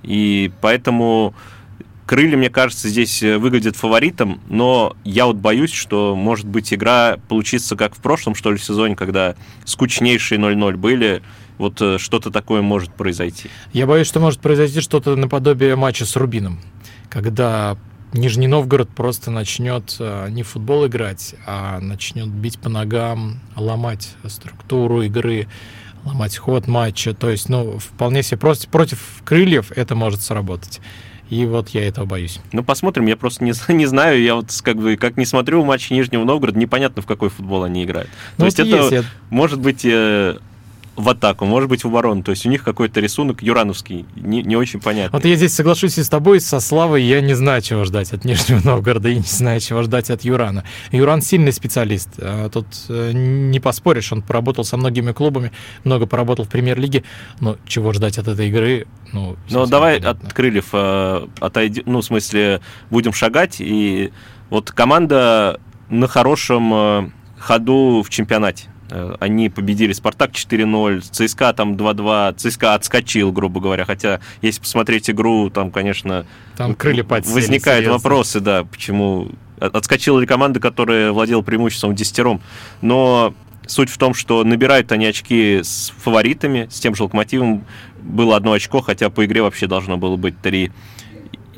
и 0.06 0.50
поэтому 0.60 1.34
Крылья, 2.06 2.36
мне 2.36 2.50
кажется, 2.50 2.88
здесь 2.88 3.20
э, 3.24 3.36
выглядят 3.36 3.74
фаворитом, 3.74 4.40
но 4.48 4.96
я 5.02 5.26
вот 5.26 5.36
боюсь, 5.36 5.72
что, 5.72 6.14
может 6.14 6.46
быть, 6.46 6.72
игра 6.72 7.18
получится 7.28 7.74
как 7.74 7.96
в 7.96 7.98
прошлом, 7.98 8.36
что 8.36 8.52
ли, 8.52 8.58
сезоне, 8.58 8.94
когда 8.94 9.34
скучнейшие 9.64 10.38
0-0 10.38 10.76
были, 10.76 11.22
вот 11.58 11.82
э, 11.82 11.98
что-то 11.98 12.30
такое 12.30 12.62
может 12.62 12.94
произойти. 12.94 13.50
Я 13.72 13.88
боюсь, 13.88 14.06
что 14.06 14.20
может 14.20 14.38
произойти 14.38 14.80
что-то 14.80 15.16
наподобие 15.16 15.74
матча 15.74 16.06
с 16.06 16.14
Рубином, 16.14 16.60
когда 17.08 17.76
Нижний 18.12 18.46
Новгород 18.46 18.88
просто 18.88 19.32
начнет 19.32 19.96
э, 19.98 20.28
не 20.30 20.44
в 20.44 20.48
футбол 20.48 20.86
играть, 20.86 21.34
а 21.44 21.80
начнет 21.80 22.28
бить 22.28 22.60
по 22.60 22.68
ногам, 22.68 23.40
ломать 23.56 24.14
структуру 24.28 25.02
игры, 25.02 25.48
ломать 26.06 26.36
ход 26.36 26.66
матча. 26.66 27.12
То 27.12 27.30
есть, 27.30 27.48
ну, 27.48 27.78
вполне 27.78 28.22
себе 28.22 28.38
просто 28.38 28.68
против 28.68 29.22
крыльев 29.24 29.72
это 29.72 29.94
может 29.94 30.22
сработать. 30.22 30.80
И 31.28 31.44
вот 31.44 31.70
я 31.70 31.86
этого 31.86 32.06
боюсь. 32.06 32.40
Ну, 32.52 32.62
посмотрим, 32.62 33.06
я 33.06 33.16
просто 33.16 33.42
не, 33.42 33.52
не 33.74 33.86
знаю, 33.86 34.22
я 34.22 34.36
вот 34.36 34.46
как 34.62 34.76
бы 34.76 34.96
как 34.96 35.16
не 35.16 35.26
смотрю 35.26 35.64
матчи 35.64 35.92
Нижнего 35.92 36.24
Новгорода, 36.24 36.58
непонятно, 36.58 37.02
в 37.02 37.06
какой 37.06 37.30
футбол 37.30 37.64
они 37.64 37.84
играют. 37.84 38.08
Ну, 38.38 38.42
То 38.42 38.46
есть 38.46 38.58
вот 38.58 38.68
это 38.68 38.94
есть, 38.94 39.08
может 39.30 39.60
быть 39.60 39.84
э, 39.84 40.38
в 40.96 41.08
атаку, 41.08 41.44
может 41.44 41.68
быть 41.68 41.84
в 41.84 41.88
оборону, 41.88 42.22
то 42.22 42.30
есть 42.30 42.46
у 42.46 42.48
них 42.48 42.64
какой-то 42.64 43.00
рисунок 43.00 43.42
юрановский, 43.42 44.06
не, 44.16 44.42
не 44.42 44.56
очень 44.56 44.80
понятно. 44.80 45.18
Вот 45.18 45.24
я 45.26 45.36
здесь 45.36 45.54
соглашусь 45.54 45.98
и 45.98 46.02
с 46.02 46.08
тобой, 46.08 46.38
и 46.38 46.40
со 46.40 46.58
Славой. 46.60 47.02
Я 47.02 47.20
не 47.20 47.34
знаю, 47.34 47.62
чего 47.62 47.84
ждать 47.84 48.12
от 48.12 48.24
Нижнего 48.24 48.60
Новгорода, 48.64 49.08
и 49.08 49.16
не 49.16 49.22
знаю, 49.22 49.60
чего 49.60 49.82
ждать 49.82 50.10
от 50.10 50.22
Юрана. 50.22 50.64
Юран 50.92 51.20
сильный 51.22 51.52
специалист. 51.52 52.08
а 52.18 52.48
Тут 52.48 52.66
э, 52.88 53.12
не 53.12 53.60
поспоришь. 53.60 54.12
Он 54.12 54.22
поработал 54.22 54.64
со 54.64 54.76
многими 54.76 55.12
клубами, 55.12 55.52
много 55.84 56.06
поработал 56.06 56.44
в 56.44 56.48
премьер-лиге. 56.48 57.04
Но 57.40 57.56
чего 57.66 57.92
ждать 57.92 58.18
от 58.18 58.28
этой 58.28 58.48
игры? 58.48 58.86
Ну, 59.12 59.36
совсем 59.48 59.70
давай 59.70 59.96
непонятно. 59.96 60.28
от 60.28 60.34
крыльев 60.34 60.66
э, 60.72 61.26
отойди, 61.40 61.82
ну, 61.86 62.00
в 62.00 62.04
смысле, 62.04 62.60
будем 62.90 63.12
шагать. 63.12 63.56
И 63.58 64.12
вот 64.50 64.70
команда 64.70 65.60
на 65.88 66.08
хорошем 66.08 66.72
э, 66.74 67.10
ходу 67.38 68.02
в 68.02 68.10
чемпионате. 68.10 68.68
Э, 68.90 69.16
Они 69.20 69.48
победили 69.48 69.92
Спартак 69.92 70.30
4-0, 70.32 71.00
ЦСКА 71.00 71.52
там 71.52 71.74
2-2, 71.74 72.34
ЦСКА 72.36 72.74
отскочил, 72.74 73.32
грубо 73.32 73.60
говоря. 73.60 73.84
Хотя, 73.84 74.20
если 74.42 74.60
посмотреть 74.60 75.10
игру, 75.10 75.50
там, 75.50 75.70
конечно, 75.70 76.26
Там 76.56 76.74
крылья 76.74 77.04
подсели, 77.04 77.34
возникают 77.34 77.84
серьезно. 77.84 77.98
вопросы, 77.98 78.40
да, 78.40 78.64
почему 78.64 79.28
от- 79.58 79.74
отскочила 79.74 80.20
ли 80.20 80.26
команда, 80.26 80.60
которая 80.60 81.12
владела 81.12 81.42
преимуществом 81.42 81.94
десятером. 81.94 82.40
Но 82.80 83.34
суть 83.66 83.90
в 83.90 83.98
том, 83.98 84.14
что 84.14 84.44
набирают 84.44 84.92
они 84.92 85.06
очки 85.06 85.60
с 85.64 85.92
фаворитами, 85.98 86.68
с 86.70 86.78
тем 86.78 86.94
же 86.94 87.02
Локомотивом 87.04 87.64
было 88.00 88.36
одно 88.36 88.52
очко, 88.52 88.80
хотя 88.82 89.10
по 89.10 89.24
игре 89.24 89.42
вообще 89.42 89.66
должно 89.66 89.96
было 89.96 90.16
быть 90.16 90.40
три. 90.40 90.70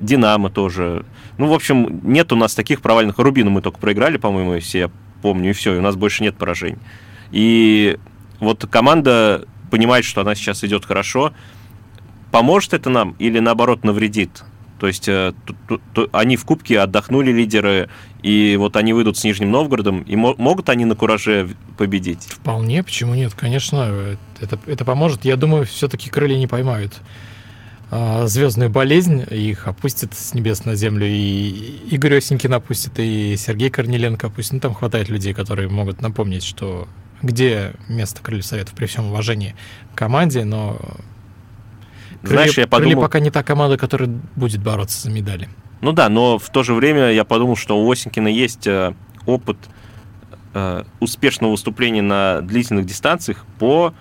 Динамо 0.01 0.49
тоже. 0.49 1.05
Ну, 1.39 1.49
в 1.49 1.53
общем, 1.53 2.01
нет 2.05 2.33
у 2.33 2.37
нас 2.37 2.55
таких 2.55 2.81
провальных. 2.81 3.19
Рубину 3.19 3.51
мы 3.51 3.61
только 3.63 3.79
проиграли, 3.79 4.17
по-моему, 4.17 4.55
если 4.55 4.79
я 4.79 4.91
помню, 5.23 5.51
и 5.51 5.53
все, 5.53 5.75
и 5.75 5.79
у 5.79 5.83
нас 5.83 5.97
больше 5.97 6.23
нет 6.23 6.37
поражений. 6.37 6.79
И 7.33 7.99
вот 8.41 8.67
команда 8.71 9.47
понимает, 9.71 10.05
что 10.05 10.21
она 10.23 10.35
сейчас 10.35 10.65
идет 10.65 10.85
хорошо. 10.85 11.33
Поможет 12.31 12.75
это 12.75 12.91
нам 12.91 13.15
или 13.19 13.39
наоборот 13.39 13.85
навредит? 13.85 14.45
То 14.79 14.87
есть 14.87 15.07
ту- 15.07 15.35
ту- 15.67 15.81
ту- 15.93 16.09
они 16.13 16.37
в 16.37 16.45
Кубке 16.45 16.79
отдохнули 16.79 17.33
лидеры, 17.33 17.89
и 18.23 18.57
вот 18.59 18.77
они 18.77 18.93
выйдут 18.93 19.17
с 19.19 19.25
Нижним 19.25 19.51
Новгородом, 19.51 20.03
и 20.03 20.15
мо- 20.15 20.37
могут 20.39 20.69
они 20.69 20.85
на 20.85 20.95
кураже 20.95 21.51
победить? 21.77 22.25
Вполне, 22.29 22.83
почему 22.85 23.15
нет? 23.15 23.35
Конечно, 23.35 24.17
это, 24.41 24.59
это 24.67 24.85
поможет. 24.85 25.25
Я 25.25 25.37
думаю, 25.37 25.67
все-таки 25.67 26.11
крылья 26.11 26.39
не 26.39 26.47
поймают 26.47 26.95
а, 27.91 28.27
звездную 28.29 28.71
болезнь, 28.71 29.25
их 29.31 29.67
опустит 29.67 30.15
с 30.15 30.33
небес 30.35 30.65
на 30.65 30.77
землю, 30.77 31.07
и 31.09 31.49
Игорь 31.91 32.19
Осенькин 32.19 32.55
опустит, 32.55 32.93
и 32.99 33.35
Сергей 33.37 33.71
Корнеленко 33.71 34.29
опустит. 34.29 34.53
Ну, 34.53 34.61
там 34.61 34.75
хватает 34.75 35.09
людей, 35.09 35.35
которые 35.35 35.69
могут 35.69 36.01
напомнить, 36.03 36.45
что 36.45 36.87
где 37.23 37.73
место 37.89 38.23
Крыльев 38.23 38.45
Советов 38.47 38.75
при 38.75 38.87
всем 38.87 39.07
уважении 39.07 39.55
к 39.95 39.99
команде, 39.99 40.45
но 40.45 40.79
Знаешь, 42.23 42.51
Крылья- 42.53 42.63
я 42.63 42.67
Крылья 42.67 42.67
подумал... 42.67 43.03
пока 43.03 43.21
не 43.21 43.31
та 43.31 43.43
команда, 43.43 43.77
которая 43.77 44.09
будет 44.37 44.63
бороться 44.63 45.01
за 45.01 45.11
медали. 45.11 45.49
Ну 45.81 45.93
да, 45.93 46.09
но 46.09 46.39
в 46.39 46.49
то 46.51 46.63
же 46.63 46.75
время 46.75 47.13
я 47.13 47.25
подумал, 47.25 47.57
что 47.57 47.79
у 47.81 47.91
Осенькина 47.91 48.29
есть 48.29 48.67
э, 48.67 48.95
опыт 49.27 49.57
э, 50.55 50.85
успешного 51.01 51.53
выступления 51.53 52.03
на 52.03 52.41
длительных 52.41 52.87
дистанциях 52.87 53.45
по 53.59 53.95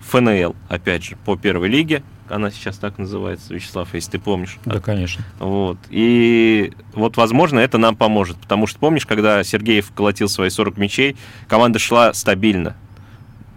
ФНЛ, 0.00 0.56
опять 0.68 1.04
же, 1.04 1.16
по 1.24 1.36
первой 1.36 1.68
лиге. 1.68 2.02
Она 2.30 2.50
сейчас 2.50 2.78
так 2.78 2.98
называется, 2.98 3.52
Вячеслав, 3.52 3.92
если 3.94 4.12
ты 4.12 4.18
помнишь. 4.18 4.58
Да, 4.64 4.80
конечно. 4.80 5.24
Вот. 5.38 5.78
И 5.90 6.72
вот, 6.94 7.16
возможно, 7.16 7.58
это 7.58 7.78
нам 7.78 7.96
поможет. 7.96 8.36
Потому 8.38 8.66
что 8.66 8.78
помнишь, 8.78 9.06
когда 9.06 9.42
Сергеев 9.42 9.92
колотил 9.92 10.28
свои 10.28 10.50
40 10.50 10.76
мячей, 10.78 11.16
команда 11.48 11.78
шла 11.78 12.14
стабильно. 12.14 12.76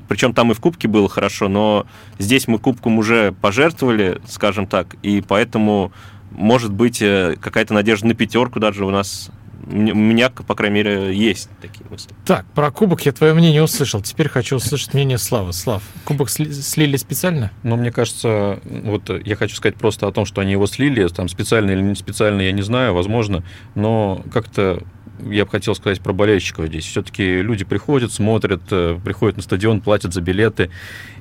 Причем 0.08 0.34
там 0.34 0.52
и 0.52 0.54
в 0.54 0.60
Кубке 0.60 0.88
было 0.88 1.08
хорошо, 1.10 1.48
но 1.48 1.86
здесь 2.20 2.48
мы 2.48 2.60
Кубком 2.60 3.00
уже 3.00 3.32
пожертвовали, 3.32 4.22
скажем 4.28 4.68
так, 4.68 4.96
и 5.02 5.22
поэтому, 5.22 5.92
может 6.32 6.72
быть, 6.72 7.02
э, 7.02 7.36
какая-то 7.40 7.74
надежда 7.74 8.08
на 8.08 8.14
пятерку 8.14 8.60
даже 8.60 8.86
у 8.86 8.90
нас 8.90 9.32
у 9.66 9.76
меня, 9.76 10.30
по 10.30 10.56
крайней 10.56 10.76
мере, 10.76 11.16
есть 11.16 11.50
такие 11.62 11.86
мысли. 11.90 12.12
Так, 12.26 12.46
про 12.54 12.72
кубок 12.72 13.06
я 13.06 13.12
твое 13.12 13.34
мнение 13.34 13.64
услышал. 13.64 14.02
Теперь 14.02 14.30
хочу 14.30 14.58
услышать 14.58 14.94
мнение 14.94 15.18
Славы. 15.18 15.54
Слав, 15.54 15.84
кубок 16.06 16.30
слили 16.30 16.98
специально? 16.98 17.52
Ну, 17.64 17.76
мне 17.76 17.92
кажется, 17.92 18.60
вот 18.64 19.10
я 19.26 19.36
хочу 19.36 19.56
сказать 19.56 19.76
просто 19.76 20.08
о 20.08 20.12
том, 20.12 20.26
что 20.26 20.42
они 20.42 20.52
его 20.52 20.68
слили, 20.68 21.08
там 21.08 21.28
специально 21.30 21.72
или 21.72 21.82
не 21.82 21.96
специально, 21.96 22.42
я 22.42 22.52
не 22.52 22.62
знаю, 22.62 22.94
возможно, 22.94 23.44
но 23.76 24.24
как-то 24.32 24.84
я 25.20 25.46
бы 25.46 25.52
хотел 25.52 25.76
сказать 25.76 26.02
про 26.02 26.12
болельщиков 26.14 26.68
здесь. 26.68 26.86
Все-таки 26.86 27.42
люди 27.42 27.64
приходят, 27.64 28.12
смотрят, 28.12 28.62
э, 28.72 28.98
приходят 29.04 29.38
на 29.38 29.44
стадион, 29.44 29.82
платят 29.82 30.14
за 30.14 30.22
билеты. 30.22 30.70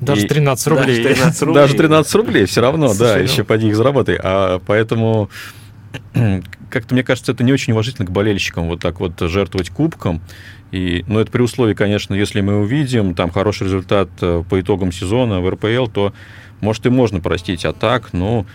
Даже 0.01 0.25
и... 0.25 0.29
13 0.29 0.67
рублей. 0.69 1.03
Даже 1.03 1.15
13 1.15 1.43
рублей, 1.43 1.55
Даже 1.55 1.75
13 1.77 2.15
рублей 2.15 2.45
все 2.47 2.61
равно, 2.61 2.95
да, 2.95 3.19
еще 3.19 3.45
поди 3.45 3.69
их 3.69 3.77
заработай. 3.77 4.19
А 4.23 4.61
поэтому 4.67 5.31
как-то, 6.71 6.95
мне 6.95 7.03
кажется, 7.03 7.33
это 7.33 7.45
не 7.45 7.53
очень 7.53 7.73
уважительно 7.73 8.07
к 8.07 8.11
болельщикам 8.11 8.69
вот 8.69 8.81
так 8.81 9.01
вот 9.01 9.19
жертвовать 9.21 9.71
кубком. 9.71 10.21
И, 10.71 11.05
ну, 11.07 11.19
это 11.19 11.31
при 11.31 11.43
условии, 11.43 11.75
конечно, 11.75 12.15
если 12.15 12.41
мы 12.41 12.61
увидим 12.61 13.15
там 13.15 13.31
хороший 13.31 13.65
результат 13.65 14.09
э, 14.23 14.43
по 14.49 14.61
итогам 14.61 14.91
сезона 14.91 15.41
в 15.41 15.51
РПЛ, 15.51 15.87
то, 15.87 16.15
может, 16.61 16.87
и 16.87 16.91
можно 16.91 17.21
простить. 17.21 17.65
А 17.67 17.73
так, 17.73 18.13
ну, 18.13 18.47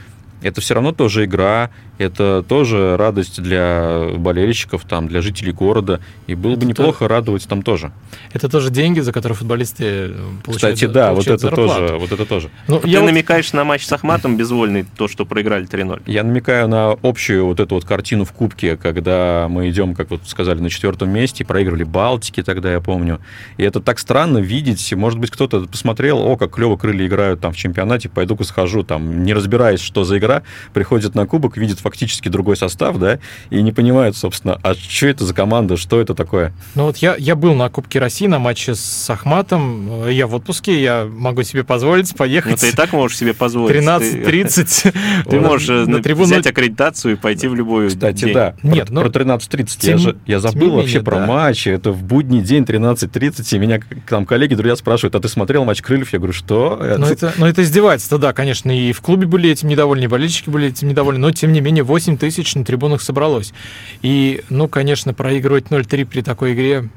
это 0.42 0.62
все 0.62 0.74
равно 0.76 0.92
тоже 0.92 1.26
игра, 1.26 1.70
это 1.98 2.46
тоже 2.48 2.96
радость 2.98 3.42
для 3.42 4.10
болельщиков, 4.18 4.84
там, 4.86 5.08
для 5.08 5.22
жителей 5.22 5.52
города. 5.52 6.00
И 6.28 6.36
было 6.36 6.54
это 6.54 6.62
бы 6.62 6.68
неплохо 6.68 7.00
то... 7.00 7.08
радовать 7.08 7.48
там 7.48 7.64
тоже. 7.64 7.92
Это 8.34 8.50
тоже 8.50 8.70
деньги, 8.70 9.00
за 9.00 9.12
которые 9.12 9.36
футболисты 9.36 9.84
э, 9.86 10.14
получают 10.44 10.76
Кстати, 10.76 10.92
да, 10.92 11.14
вот 11.14 11.28
это 11.28 11.38
зарплату. 11.38 11.88
тоже. 11.88 11.98
Вот 11.98 12.12
это 12.12 12.26
тоже. 12.26 12.50
Ну, 12.68 12.80
Ты 12.80 12.90
я 12.90 13.02
намекаешь 13.02 13.52
на 13.54 13.64
матч 13.64 13.86
с 13.86 13.92
Ахматом 13.92 14.38
безвольный, 14.38 14.86
то, 14.98 15.08
что 15.08 15.26
проиграли 15.26 15.68
3-0? 15.68 16.04
Я 16.06 16.24
намекаю 16.24 16.68
на 16.68 16.92
общую 17.02 17.46
вот 17.46 17.60
эту 17.60 17.76
вот 17.76 17.86
картину 17.86 18.26
в 18.26 18.32
Кубке, 18.32 18.78
когда 18.78 19.48
мы 19.50 19.70
идем, 19.70 19.96
как 19.96 20.12
вот 20.12 20.22
сказали, 20.28 20.60
на 20.60 20.70
четвертом 20.70 21.10
месте, 21.10 21.46
проиграли 21.46 21.84
Балтики 21.84 22.44
тогда, 22.44 22.72
я 22.72 22.80
помню. 22.80 23.20
И 23.58 23.64
это 23.64 23.82
так 23.82 23.98
странно 23.98 24.38
видеть. 24.38 24.94
Может 24.94 25.20
быть, 25.20 25.32
кто-то 25.32 25.62
посмотрел, 25.62 26.20
о, 26.20 26.38
как 26.38 26.52
клево 26.52 26.78
крылья 26.78 27.08
играют 27.08 27.42
там 27.42 27.54
в 27.54 27.58
чемпионате, 27.58 28.10
пойду-ка 28.10 28.44
схожу, 28.44 28.84
там, 28.84 29.24
не 29.24 29.34
разбираясь, 29.34 29.80
что 29.80 30.04
за 30.04 30.20
игра, 30.20 30.27
приходит 30.74 31.16
на 31.16 31.26
Кубок, 31.26 31.58
видит 31.58 31.80
фактически 31.80 32.30
другой 32.30 32.58
состав, 32.58 32.98
да, 32.98 33.20
и 33.50 33.62
не 33.62 33.72
понимают, 33.72 34.18
собственно, 34.18 34.60
а 34.64 34.74
что 34.74 35.08
это 35.08 35.26
за 35.26 35.34
команда, 35.34 35.78
что 35.78 36.00
это 36.00 36.14
такое. 36.14 36.54
Ну 36.76 36.86
вот 36.86 36.98
я, 36.98 37.16
я 37.18 37.36
был 37.36 37.54
на 37.54 37.70
Кубке 37.70 38.00
России 38.00 38.28
на 38.28 38.40
матче 38.40 38.76
с 38.76 39.10
Ахматом, 39.10 40.08
я 40.10 40.28
в 40.28 40.36
отпуске, 40.36 40.82
я 40.82 41.06
могу 41.10 41.44
себе 41.44 41.64
позволить 41.64 42.16
поехать. 42.16 42.52
Ну 42.52 42.58
ты 42.58 42.70
и 42.70 42.72
так 42.72 42.94
можешь 42.94 43.18
себе 43.18 43.34
позволить. 43.34 43.78
13.30. 43.78 44.94
Ты 45.30 45.40
можешь 45.40 45.88
на 45.88 46.02
трибуну 46.02 46.26
взять 46.26 46.48
аккредитацию 46.48 47.14
и 47.14 47.16
пойти 47.16 47.48
в 47.48 47.56
любую 47.56 47.90
Кстати, 47.90 48.34
да. 48.34 48.56
Нет, 48.64 48.88
про 48.88 49.08
13.30 49.08 49.78
я 49.82 49.98
же 49.98 50.18
я 50.26 50.40
забыл 50.40 50.72
вообще 50.72 51.02
про 51.02 51.26
матчи, 51.26 51.70
это 51.70 51.92
в 51.92 52.04
будний 52.04 52.42
день 52.42 52.64
13.30, 52.64 53.56
и 53.56 53.60
меня 53.60 53.80
там 54.08 54.26
коллеги, 54.26 54.56
друзья 54.56 54.76
спрашивают, 54.76 55.16
а 55.16 55.20
ты 55.20 55.28
смотрел 55.28 55.66
матч 55.66 55.82
Крыльев? 55.82 56.12
Я 56.14 56.20
говорю, 56.20 56.34
что? 56.34 56.80
Ну 56.98 57.06
это, 57.06 57.34
ну 57.38 57.46
это 57.46 57.64
издевательство, 57.64 58.18
да, 58.18 58.34
конечно, 58.34 58.78
и 58.78 58.92
в 58.92 59.02
клубе 59.02 59.28
были 59.28 59.50
этим 59.50 59.70
недовольны, 59.70 60.08
болельщики 60.18 60.50
были 60.50 60.70
этим 60.70 60.88
недовольны, 60.88 61.20
но 61.20 61.32
тем 61.32 61.54
не 61.54 61.62
менее 61.62 61.84
8 61.84 62.18
тысяч 62.18 62.56
на 62.56 62.66
трибунах 62.66 63.04
собралось. 63.04 63.54
И, 64.02 64.42
ну, 64.50 64.68
конечно, 64.68 65.14
проигрывать 65.14 65.66
0-3 65.66 66.06
при 66.06 66.22
такой 66.22 66.54
игре... 66.54 66.90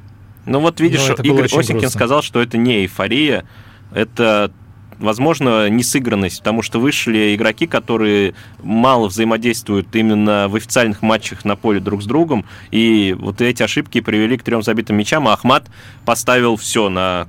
Ну 0.46 0.60
вот 0.60 0.80
видишь, 0.80 1.06
ну, 1.06 1.22
Игорь 1.22 1.44
Осенькин 1.44 1.80
грустно. 1.80 1.90
сказал, 1.90 2.22
что 2.22 2.40
это 2.40 2.56
не 2.56 2.80
эйфория, 2.80 3.44
это 3.92 4.50
возможно, 4.98 5.68
несыгранность, 5.68 6.38
потому 6.38 6.62
что 6.62 6.80
вышли 6.80 7.34
игроки, 7.34 7.66
которые 7.66 8.34
мало 8.62 9.08
взаимодействуют 9.08 9.94
именно 9.94 10.48
в 10.48 10.56
официальных 10.56 11.02
матчах 11.02 11.44
на 11.44 11.56
поле 11.56 11.78
друг 11.78 12.02
с 12.02 12.06
другом, 12.06 12.46
и 12.70 13.14
вот 13.18 13.42
эти 13.42 13.62
ошибки 13.62 14.00
привели 14.00 14.38
к 14.38 14.42
трем 14.42 14.62
забитым 14.62 14.96
мячам, 14.96 15.28
а 15.28 15.34
Ахмат 15.34 15.66
поставил 16.06 16.56
все 16.56 16.88
на 16.88 17.28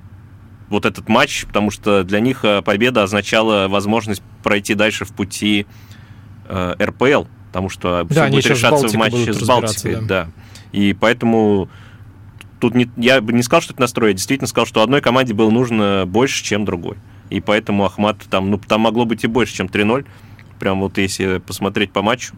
вот 0.72 0.86
этот 0.86 1.08
матч, 1.10 1.46
потому 1.46 1.70
что 1.70 2.04
для 2.04 2.20
них 2.20 2.44
э, 2.44 2.62
победа 2.62 3.04
означала 3.04 3.68
возможность 3.68 4.24
пройти 4.42 4.74
дальше 4.74 5.06
в 5.06 5.14
пути 5.14 5.68
э, 6.46 6.76
РПЛ, 6.82 7.26
потому 7.48 7.70
что 7.70 8.04
да, 8.10 8.26
все 8.26 8.32
будет 8.32 8.46
решаться 8.48 8.88
в 8.88 8.94
матче 8.96 9.34
с 9.34 9.46
Балтикой. 9.46 9.96
Да. 9.96 10.02
да. 10.02 10.28
И 10.72 10.94
поэтому 10.94 11.70
тут 12.60 12.74
не, 12.74 12.90
я 12.96 13.22
бы 13.22 13.34
не 13.34 13.44
сказал, 13.44 13.62
что 13.62 13.74
это 13.74 13.82
настрой, 13.82 14.12
я 14.12 14.14
действительно 14.14 14.48
сказал, 14.48 14.66
что 14.66 14.82
одной 14.82 15.02
команде 15.02 15.34
было 15.34 15.52
нужно 15.52 16.06
больше, 16.08 16.44
чем 16.44 16.64
другой. 16.64 16.98
И 17.30 17.42
поэтому 17.42 17.86
Ахмат 17.86 18.18
там, 18.30 18.50
ну, 18.52 18.58
там 18.58 18.82
могло 18.82 19.06
быть 19.06 19.24
и 19.24 19.28
больше, 19.28 19.56
чем 19.56 19.68
3-0. 19.68 20.06
Прям 20.60 20.82
вот 20.82 20.98
если 20.98 21.40
посмотреть 21.40 21.92
по 21.92 22.02
матчу. 22.02 22.36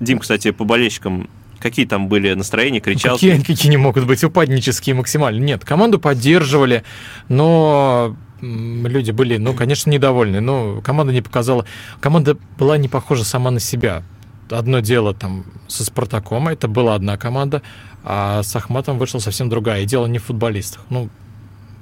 Дим, 0.00 0.18
кстати, 0.18 0.50
по 0.50 0.64
болельщикам 0.64 1.28
какие 1.64 1.86
там 1.86 2.08
были 2.08 2.34
настроения, 2.34 2.80
кричал? 2.80 3.14
Какие, 3.14 3.38
какие 3.40 3.70
не 3.70 3.78
могут 3.78 4.06
быть 4.06 4.22
упаднические 4.22 4.94
максимально? 4.94 5.42
Нет, 5.42 5.64
команду 5.64 5.98
поддерживали, 5.98 6.84
но 7.30 8.14
люди 8.42 9.12
были, 9.12 9.38
ну, 9.38 9.54
конечно, 9.54 9.88
недовольны. 9.88 10.40
Но 10.40 10.82
команда 10.82 11.14
не 11.14 11.22
показала... 11.22 11.64
Команда 12.00 12.36
была 12.58 12.76
не 12.76 12.88
похожа 12.88 13.24
сама 13.24 13.50
на 13.50 13.60
себя. 13.60 14.02
Одно 14.50 14.80
дело 14.80 15.14
там 15.14 15.46
со 15.66 15.86
Спартаком, 15.86 16.48
это 16.48 16.68
была 16.68 16.96
одна 16.96 17.16
команда, 17.16 17.62
а 18.04 18.42
с 18.42 18.54
Ахматом 18.54 18.98
вышла 18.98 19.18
совсем 19.18 19.48
другая. 19.48 19.82
И 19.82 19.86
дело 19.86 20.04
не 20.04 20.18
в 20.18 20.24
футболистах. 20.24 20.82
Ну, 20.90 21.08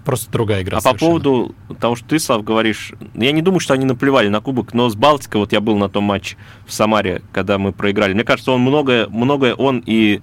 просто 0.04 0.30
другая 0.30 0.62
игра. 0.62 0.78
А 0.78 0.80
совершенно. 0.80 0.98
по 0.98 1.22
поводу 1.22 1.54
того, 1.80 1.96
что 1.96 2.08
ты, 2.08 2.18
Слав, 2.18 2.44
говоришь, 2.44 2.92
я 3.14 3.32
не 3.32 3.42
думаю, 3.42 3.60
что 3.60 3.74
они 3.74 3.84
наплевали 3.84 4.28
на 4.28 4.40
кубок, 4.40 4.74
но 4.74 4.88
с 4.88 4.94
Балтикой, 4.94 5.40
вот 5.40 5.52
я 5.52 5.60
был 5.60 5.76
на 5.76 5.88
том 5.88 6.04
матче 6.04 6.36
в 6.66 6.72
Самаре, 6.72 7.22
когда 7.32 7.58
мы 7.58 7.72
проиграли. 7.72 8.14
Мне 8.14 8.24
кажется, 8.24 8.52
он 8.52 8.60
многое, 8.60 9.08
многое 9.08 9.54
он 9.54 9.82
и 9.84 10.20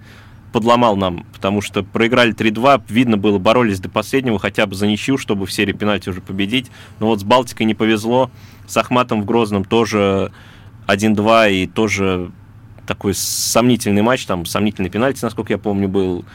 подломал 0.52 0.96
нам, 0.96 1.26
потому 1.34 1.62
что 1.62 1.84
проиграли 1.84 2.34
3-2, 2.34 2.84
видно 2.90 3.18
было, 3.18 3.38
боролись 3.38 3.80
до 3.80 3.90
последнего 3.90 4.40
хотя 4.40 4.66
бы 4.66 4.76
за 4.76 4.88
ничью, 4.88 5.18
чтобы 5.18 5.46
в 5.46 5.52
серии 5.52 5.74
пенальти 5.74 6.10
уже 6.10 6.22
победить. 6.22 6.72
Но 7.00 7.08
вот 7.08 7.20
с 7.20 7.24
Балтикой 7.24 7.66
не 7.66 7.76
повезло, 7.76 8.32
с 8.68 8.76
Ахматом 8.78 9.22
в 9.22 9.26
Грозном 9.26 9.64
тоже 9.64 10.32
1-2 10.88 11.54
и 11.54 11.68
тоже 11.68 12.32
такой 12.88 13.14
сомнительный 13.14 14.02
матч, 14.02 14.26
там 14.26 14.46
сомнительный 14.46 14.90
пенальти, 14.90 15.20
насколько 15.24 15.54
я 15.54 15.60
помню, 15.60 15.88
был. 15.88 16.26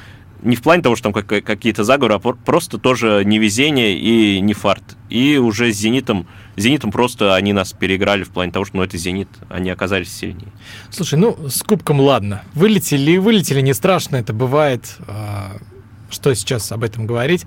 Не 0.44 0.56
в 0.56 0.62
плане 0.62 0.82
того, 0.82 0.94
что 0.94 1.10
там 1.10 1.24
какие-то 1.24 1.84
заговоры, 1.84 2.14
а 2.14 2.18
просто 2.18 2.78
тоже 2.78 3.22
невезение 3.24 3.98
и 3.98 4.40
не 4.40 4.52
фарт. 4.52 4.96
И 5.08 5.36
уже 5.38 5.72
с 5.72 5.76
«Зенитом» 5.76 6.26
Зенитом 6.56 6.92
просто 6.92 7.34
они 7.34 7.52
нас 7.52 7.72
переиграли 7.72 8.22
в 8.22 8.30
плане 8.30 8.52
того, 8.52 8.64
что 8.64 8.76
ну, 8.76 8.82
это 8.84 8.96
Зенит, 8.96 9.28
они 9.48 9.70
оказались 9.70 10.14
сильнее. 10.14 10.52
Слушай, 10.90 11.18
ну, 11.18 11.36
с 11.48 11.62
Кубком 11.62 12.00
ладно. 12.00 12.42
Вылетели, 12.54 13.16
вылетели, 13.16 13.60
не 13.60 13.74
страшно, 13.74 14.16
это 14.16 14.32
бывает. 14.32 14.96
А, 15.08 15.56
что 16.10 16.32
сейчас 16.34 16.70
об 16.70 16.84
этом 16.84 17.06
говорить? 17.06 17.44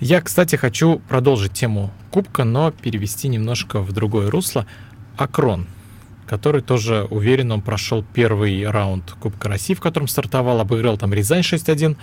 Я, 0.00 0.20
кстати, 0.20 0.56
хочу 0.56 1.00
продолжить 1.08 1.52
тему 1.54 1.90
Кубка, 2.10 2.44
но 2.44 2.70
перевести 2.70 3.28
немножко 3.28 3.80
в 3.80 3.92
другое 3.92 4.30
русло. 4.30 4.66
Акрон, 5.16 5.66
который 6.26 6.60
тоже 6.60 7.06
уверен, 7.10 7.52
он 7.52 7.60
прошел 7.60 8.04
первый 8.14 8.68
раунд 8.68 9.12
Кубка 9.20 9.48
России, 9.48 9.74
в 9.74 9.80
котором 9.80 10.08
стартовал, 10.08 10.60
обыграл 10.60 10.96
там 10.98 11.12
Рязань 11.12 11.40
6-1. 11.40 11.96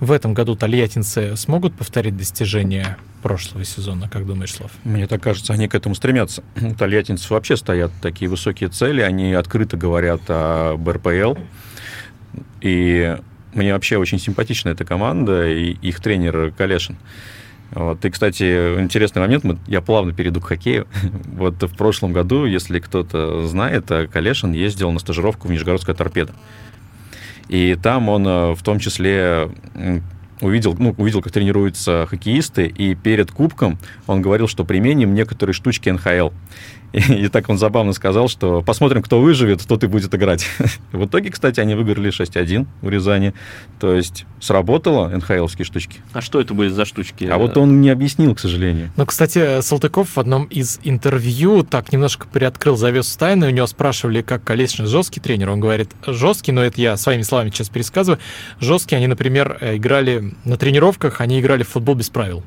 В 0.00 0.12
этом 0.12 0.32
году 0.32 0.54
тольяттинцы 0.54 1.36
смогут 1.36 1.74
повторить 1.74 2.16
достижения 2.16 2.98
прошлого 3.22 3.64
сезона, 3.64 4.08
как 4.08 4.26
думаешь, 4.26 4.52
Слав? 4.52 4.70
Мне 4.84 5.06
так 5.06 5.22
кажется, 5.22 5.52
они 5.52 5.66
к 5.68 5.74
этому 5.74 5.94
стремятся. 5.94 6.42
У 6.56 7.34
вообще 7.34 7.56
стоят 7.56 7.90
такие 8.00 8.30
высокие 8.30 8.68
цели, 8.68 9.00
они 9.00 9.32
открыто 9.34 9.76
говорят 9.76 10.20
об 10.28 10.88
РПЛ. 10.88 11.34
И 12.60 13.16
мне 13.54 13.72
вообще 13.72 13.96
очень 13.96 14.18
симпатична 14.18 14.70
эта 14.70 14.84
команда 14.84 15.48
и 15.48 15.72
их 15.82 16.00
тренер 16.00 16.52
Калешин. 16.56 16.96
Вот. 17.70 18.04
И, 18.04 18.10
кстати, 18.10 18.80
интересный 18.80 19.20
момент, 19.20 19.44
мы, 19.44 19.58
я 19.66 19.80
плавно 19.80 20.12
перейду 20.12 20.40
к 20.40 20.46
хоккею. 20.46 20.86
Вот 21.38 21.62
в 21.62 21.76
прошлом 21.76 22.12
году, 22.12 22.44
если 22.44 22.78
кто-то 22.78 23.46
знает, 23.46 23.86
Калешин 24.12 24.52
ездил 24.52 24.90
на 24.90 24.98
стажировку 24.98 25.48
в 25.48 25.50
Нижегородское 25.50 25.94
торпедо. 25.94 26.32
И 27.48 27.78
там 27.80 28.08
он 28.08 28.26
э, 28.26 28.54
в 28.54 28.62
том 28.62 28.78
числе 28.78 29.48
увидел, 30.40 30.76
ну, 30.78 30.94
увидел, 30.96 31.22
как 31.22 31.32
тренируются 31.32 32.06
хоккеисты, 32.08 32.66
и 32.66 32.94
перед 32.94 33.30
кубком 33.30 33.78
он 34.06 34.22
говорил, 34.22 34.48
что 34.48 34.64
применим 34.64 35.14
некоторые 35.14 35.54
штучки 35.54 35.88
НХЛ. 35.88 36.30
И, 36.92 36.98
и 36.98 37.28
так 37.28 37.48
он 37.48 37.58
забавно 37.58 37.92
сказал, 37.92 38.28
что 38.28 38.62
посмотрим, 38.62 39.02
кто 39.02 39.20
выживет, 39.20 39.66
тот 39.66 39.84
и 39.84 39.86
будет 39.86 40.14
играть. 40.14 40.46
В 40.92 41.04
итоге, 41.04 41.30
кстати, 41.30 41.60
они 41.60 41.74
выиграли 41.74 42.10
6-1 42.10 42.66
в 42.80 42.88
Рязани. 42.88 43.34
То 43.78 43.94
есть 43.94 44.24
сработало 44.40 45.08
НХЛские 45.08 45.64
штучки. 45.64 46.00
А 46.12 46.20
что 46.20 46.40
это 46.40 46.54
были 46.54 46.68
за 46.68 46.84
штучки? 46.84 47.24
А 47.24 47.38
вот 47.38 47.56
он 47.56 47.80
не 47.80 47.90
объяснил, 47.90 48.34
к 48.34 48.40
сожалению. 48.40 48.90
Ну, 48.96 49.06
кстати, 49.06 49.60
Салтыков 49.60 50.16
в 50.16 50.18
одном 50.18 50.44
из 50.44 50.80
интервью 50.82 51.62
так 51.62 51.92
немножко 51.92 52.26
приоткрыл 52.26 52.76
завесу 52.76 53.18
тайны. 53.18 53.48
У 53.48 53.50
него 53.50 53.66
спрашивали, 53.66 54.22
как 54.22 54.44
Колесин 54.44 54.86
жесткий 54.86 55.20
тренер. 55.20 55.50
Он 55.50 55.60
говорит, 55.60 55.90
жесткий, 56.06 56.52
но 56.52 56.62
это 56.62 56.80
я 56.80 56.96
своими 56.96 57.22
словами 57.22 57.50
сейчас 57.50 57.68
пересказываю. 57.68 58.18
Жесткие, 58.60 58.98
они, 58.98 59.06
например, 59.06 59.58
э, 59.60 59.76
играли 59.76 60.34
на 60.44 60.56
тренировках, 60.56 61.20
они 61.20 61.40
играли 61.40 61.62
в 61.62 61.68
футбол 61.68 61.94
без 61.94 62.08
правил. 62.08 62.42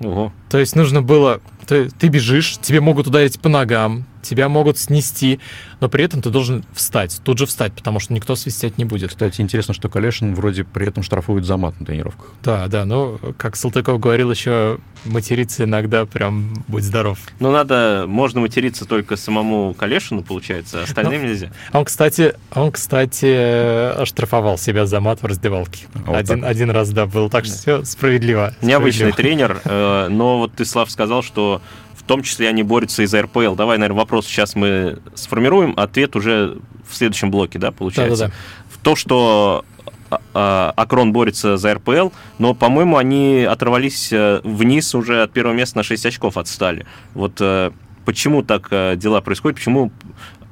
Ого. 0.00 0.32
То 0.50 0.58
есть 0.58 0.76
нужно 0.76 1.02
было... 1.02 1.40
Ты, 1.66 1.90
ты 1.90 2.08
бежишь, 2.08 2.58
тебе 2.58 2.80
могут 2.80 3.08
ударить 3.08 3.40
по 3.40 3.48
ногам, 3.48 4.04
тебя 4.26 4.48
могут 4.48 4.78
снести, 4.78 5.40
но 5.80 5.88
при 5.88 6.04
этом 6.04 6.22
ты 6.22 6.30
должен 6.30 6.64
встать, 6.72 7.20
тут 7.24 7.38
же 7.38 7.46
встать, 7.46 7.72
потому 7.72 8.00
что 8.00 8.12
никто 8.12 8.36
свистеть 8.36 8.78
не 8.78 8.84
будет. 8.84 9.10
Кстати, 9.10 9.40
интересно, 9.40 9.74
что 9.74 9.88
Калешин 9.88 10.34
вроде 10.34 10.64
при 10.64 10.86
этом 10.86 11.02
штрафует 11.02 11.44
за 11.44 11.56
мат 11.56 11.78
на 11.80 11.86
тренировках. 11.86 12.32
Да, 12.42 12.66
да, 12.68 12.84
ну, 12.84 13.18
как 13.36 13.56
Салтыков 13.56 14.00
говорил 14.00 14.30
еще, 14.30 14.78
материться 15.04 15.64
иногда 15.64 16.06
прям 16.06 16.64
будь 16.68 16.84
здоров. 16.84 17.18
Ну, 17.40 17.50
надо, 17.50 18.04
можно 18.06 18.40
материться 18.40 18.84
только 18.84 19.16
самому 19.16 19.74
Калешину, 19.74 20.22
получается, 20.22 20.80
а 20.80 20.82
остальным 20.84 21.22
Ну, 21.22 21.28
нельзя. 21.28 21.50
Он, 21.72 21.84
кстати, 21.84 22.34
он, 22.52 22.72
кстати, 22.72 24.00
оштрафовал 24.00 24.58
себя 24.58 24.86
за 24.86 25.00
мат 25.00 25.22
в 25.22 25.26
раздевалке. 25.26 25.86
А 25.94 26.10
вот 26.10 26.16
один, 26.16 26.40
так. 26.40 26.50
один 26.50 26.70
раз, 26.70 26.90
да, 26.90 27.06
был. 27.06 27.30
Так 27.30 27.44
что 27.44 27.54
все 27.54 27.84
справедливо. 27.84 28.54
Необычный 28.62 29.12
справедливо. 29.12 29.16
тренер, 29.16 29.60
э, 29.64 30.08
но 30.10 30.38
вот 30.38 30.52
ты, 30.54 30.64
Слав, 30.64 30.90
сказал, 30.90 31.22
что 31.22 31.60
том 32.06 32.22
числе 32.22 32.48
они 32.48 32.62
борются 32.62 33.02
и 33.02 33.06
за 33.06 33.22
РПЛ. 33.22 33.54
Давай, 33.54 33.78
наверное, 33.78 33.98
вопрос 33.98 34.26
сейчас 34.26 34.54
мы 34.54 34.98
сформируем, 35.14 35.74
ответ 35.76 36.16
уже 36.16 36.58
в 36.88 36.94
следующем 36.94 37.30
блоке, 37.30 37.58
да, 37.58 37.72
получается? 37.72 38.26
Да-да-да. 38.26 38.34
В 38.70 38.82
то, 38.82 38.96
что 38.96 39.64
а, 40.10 40.20
а, 40.34 40.72
Акрон 40.76 41.12
борется 41.12 41.56
за 41.56 41.74
РПЛ, 41.74 42.10
но, 42.38 42.54
по-моему, 42.54 42.96
они 42.96 43.46
оторвались 43.48 44.12
э, 44.12 44.40
вниз 44.44 44.94
уже 44.94 45.22
от 45.22 45.32
первого 45.32 45.54
места 45.54 45.78
на 45.78 45.82
6 45.82 46.06
очков 46.06 46.36
отстали. 46.36 46.86
Вот 47.14 47.40
э, 47.40 47.72
почему 48.04 48.42
так 48.42 48.68
э, 48.70 48.94
дела 48.96 49.20
происходят, 49.20 49.58
почему 49.58 49.90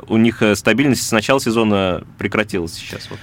у 0.08 0.16
них 0.16 0.42
стабильность 0.54 1.06
с 1.06 1.12
начала 1.12 1.40
сезона 1.40 2.02
прекратилась 2.18 2.74
сейчас? 2.74 3.08
Вот. 3.10 3.18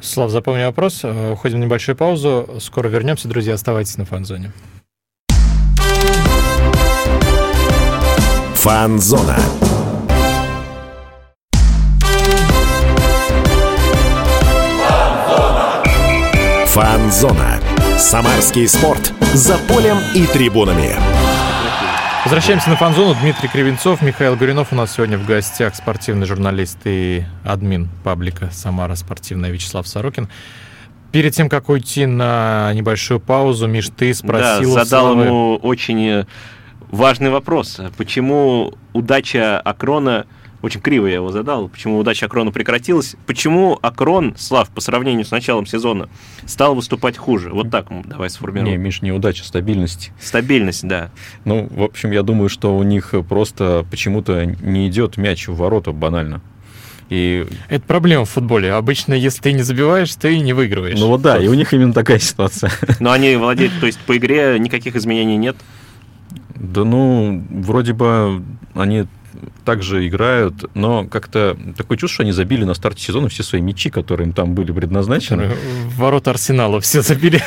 Слав, 0.00 0.30
запомни 0.30 0.64
вопрос. 0.64 1.04
Уходим 1.04 1.58
в 1.58 1.64
небольшую 1.64 1.94
паузу. 1.94 2.48
Скоро 2.58 2.88
вернемся, 2.88 3.28
друзья. 3.28 3.52
Оставайтесь 3.52 3.98
на 3.98 4.06
фан-зоне. 4.06 4.50
Фанзона. 8.62 9.38
Фанзона. 16.66 17.60
Самарский 17.98 18.68
спорт. 18.68 19.12
За 19.34 19.58
полем 19.58 19.96
и 20.14 20.26
трибунами. 20.26 20.94
Возвращаемся 22.24 22.70
на 22.70 22.76
фан-зону. 22.76 23.16
Дмитрий 23.20 23.48
Кривенцов, 23.48 24.02
Михаил 24.02 24.36
Горюнов. 24.36 24.68
У 24.72 24.76
нас 24.76 24.94
сегодня 24.94 25.18
в 25.18 25.26
гостях 25.26 25.74
спортивный 25.74 26.26
журналист 26.26 26.78
и 26.84 27.24
админ 27.44 27.88
паблика 28.04 28.50
«Самара 28.52 28.94
спортивная» 28.94 29.50
Вячеслав 29.50 29.88
Сорокин. 29.88 30.28
Перед 31.12 31.34
тем, 31.34 31.48
как 31.48 31.68
уйти 31.70 32.06
на 32.06 32.72
небольшую 32.74 33.20
паузу, 33.20 33.66
Миш, 33.66 33.88
ты 33.96 34.14
спросил... 34.14 34.74
да, 34.74 34.84
задал 34.84 35.14
Славы- 35.14 35.24
ему 35.24 35.56
очень 35.56 36.06
э, 36.06 36.26
важный 36.90 37.30
вопрос. 37.30 37.80
Почему 37.96 38.74
удача 38.92 39.60
Акрона... 39.60 40.26
Очень 40.62 40.82
криво 40.82 41.06
я 41.06 41.14
его 41.14 41.30
задал. 41.30 41.68
Почему 41.70 41.98
удача 41.98 42.26
Акрона 42.26 42.50
прекратилась? 42.50 43.16
Почему 43.26 43.78
Акрон, 43.80 44.34
Слав, 44.36 44.68
по 44.68 44.82
сравнению 44.82 45.24
с 45.24 45.30
началом 45.30 45.64
сезона, 45.64 46.10
стал 46.44 46.74
выступать 46.74 47.16
хуже? 47.16 47.48
Вот 47.48 47.70
так 47.70 47.86
давай 48.04 48.28
Не, 48.28 48.34
сформируем. 48.34 48.78
Миш, 48.78 49.00
неудача, 49.00 49.42
стабильность. 49.42 50.10
Стабильность, 50.20 50.86
да. 50.86 51.12
Ну, 51.46 51.66
в 51.70 51.82
общем, 51.82 52.10
я 52.10 52.22
думаю, 52.22 52.50
что 52.50 52.76
у 52.76 52.82
них 52.82 53.14
просто 53.26 53.86
почему-то 53.90 54.44
не 54.44 54.86
идет 54.88 55.16
мяч 55.16 55.48
в 55.48 55.56
ворота 55.56 55.92
банально. 55.92 56.42
И, 57.08 57.46
Это 57.70 57.84
проблема 57.86 58.26
в 58.26 58.30
футболе. 58.30 58.72
Обычно, 58.72 59.14
если 59.14 59.40
ты 59.40 59.52
не 59.52 59.62
забиваешь, 59.62 60.14
ты 60.14 60.38
не 60.38 60.52
выигрываешь. 60.52 60.98
ну 60.98 61.08
вот 61.08 61.22
да, 61.22 61.38
и 61.38 61.48
у 61.48 61.54
них 61.54 61.72
именно 61.72 61.94
такая 61.94 62.18
ситуация. 62.18 62.70
Но 63.00 63.10
они 63.12 63.34
владеют, 63.36 63.72
то 63.80 63.86
есть 63.86 63.98
по 64.00 64.16
игре 64.16 64.58
никаких 64.58 64.94
изменений 64.94 65.38
нет. 65.38 65.56
Да 66.60 66.84
ну, 66.84 67.42
вроде 67.50 67.94
бы 67.94 68.42
они 68.74 69.06
также 69.64 70.06
играют, 70.06 70.74
но 70.74 71.06
как-то 71.06 71.56
такое 71.76 71.96
чувство, 71.96 72.16
что 72.16 72.22
они 72.24 72.32
забили 72.32 72.64
на 72.64 72.74
старте 72.74 73.02
сезона 73.02 73.28
все 73.28 73.42
свои 73.42 73.62
мячи, 73.62 73.88
которые 73.88 74.26
им 74.26 74.34
там 74.34 74.54
были 74.54 74.70
предназначены. 74.70 75.48
В 75.86 75.96
ворота 75.96 76.30
Арсенала 76.32 76.80
все 76.80 77.00
забили. 77.00 77.40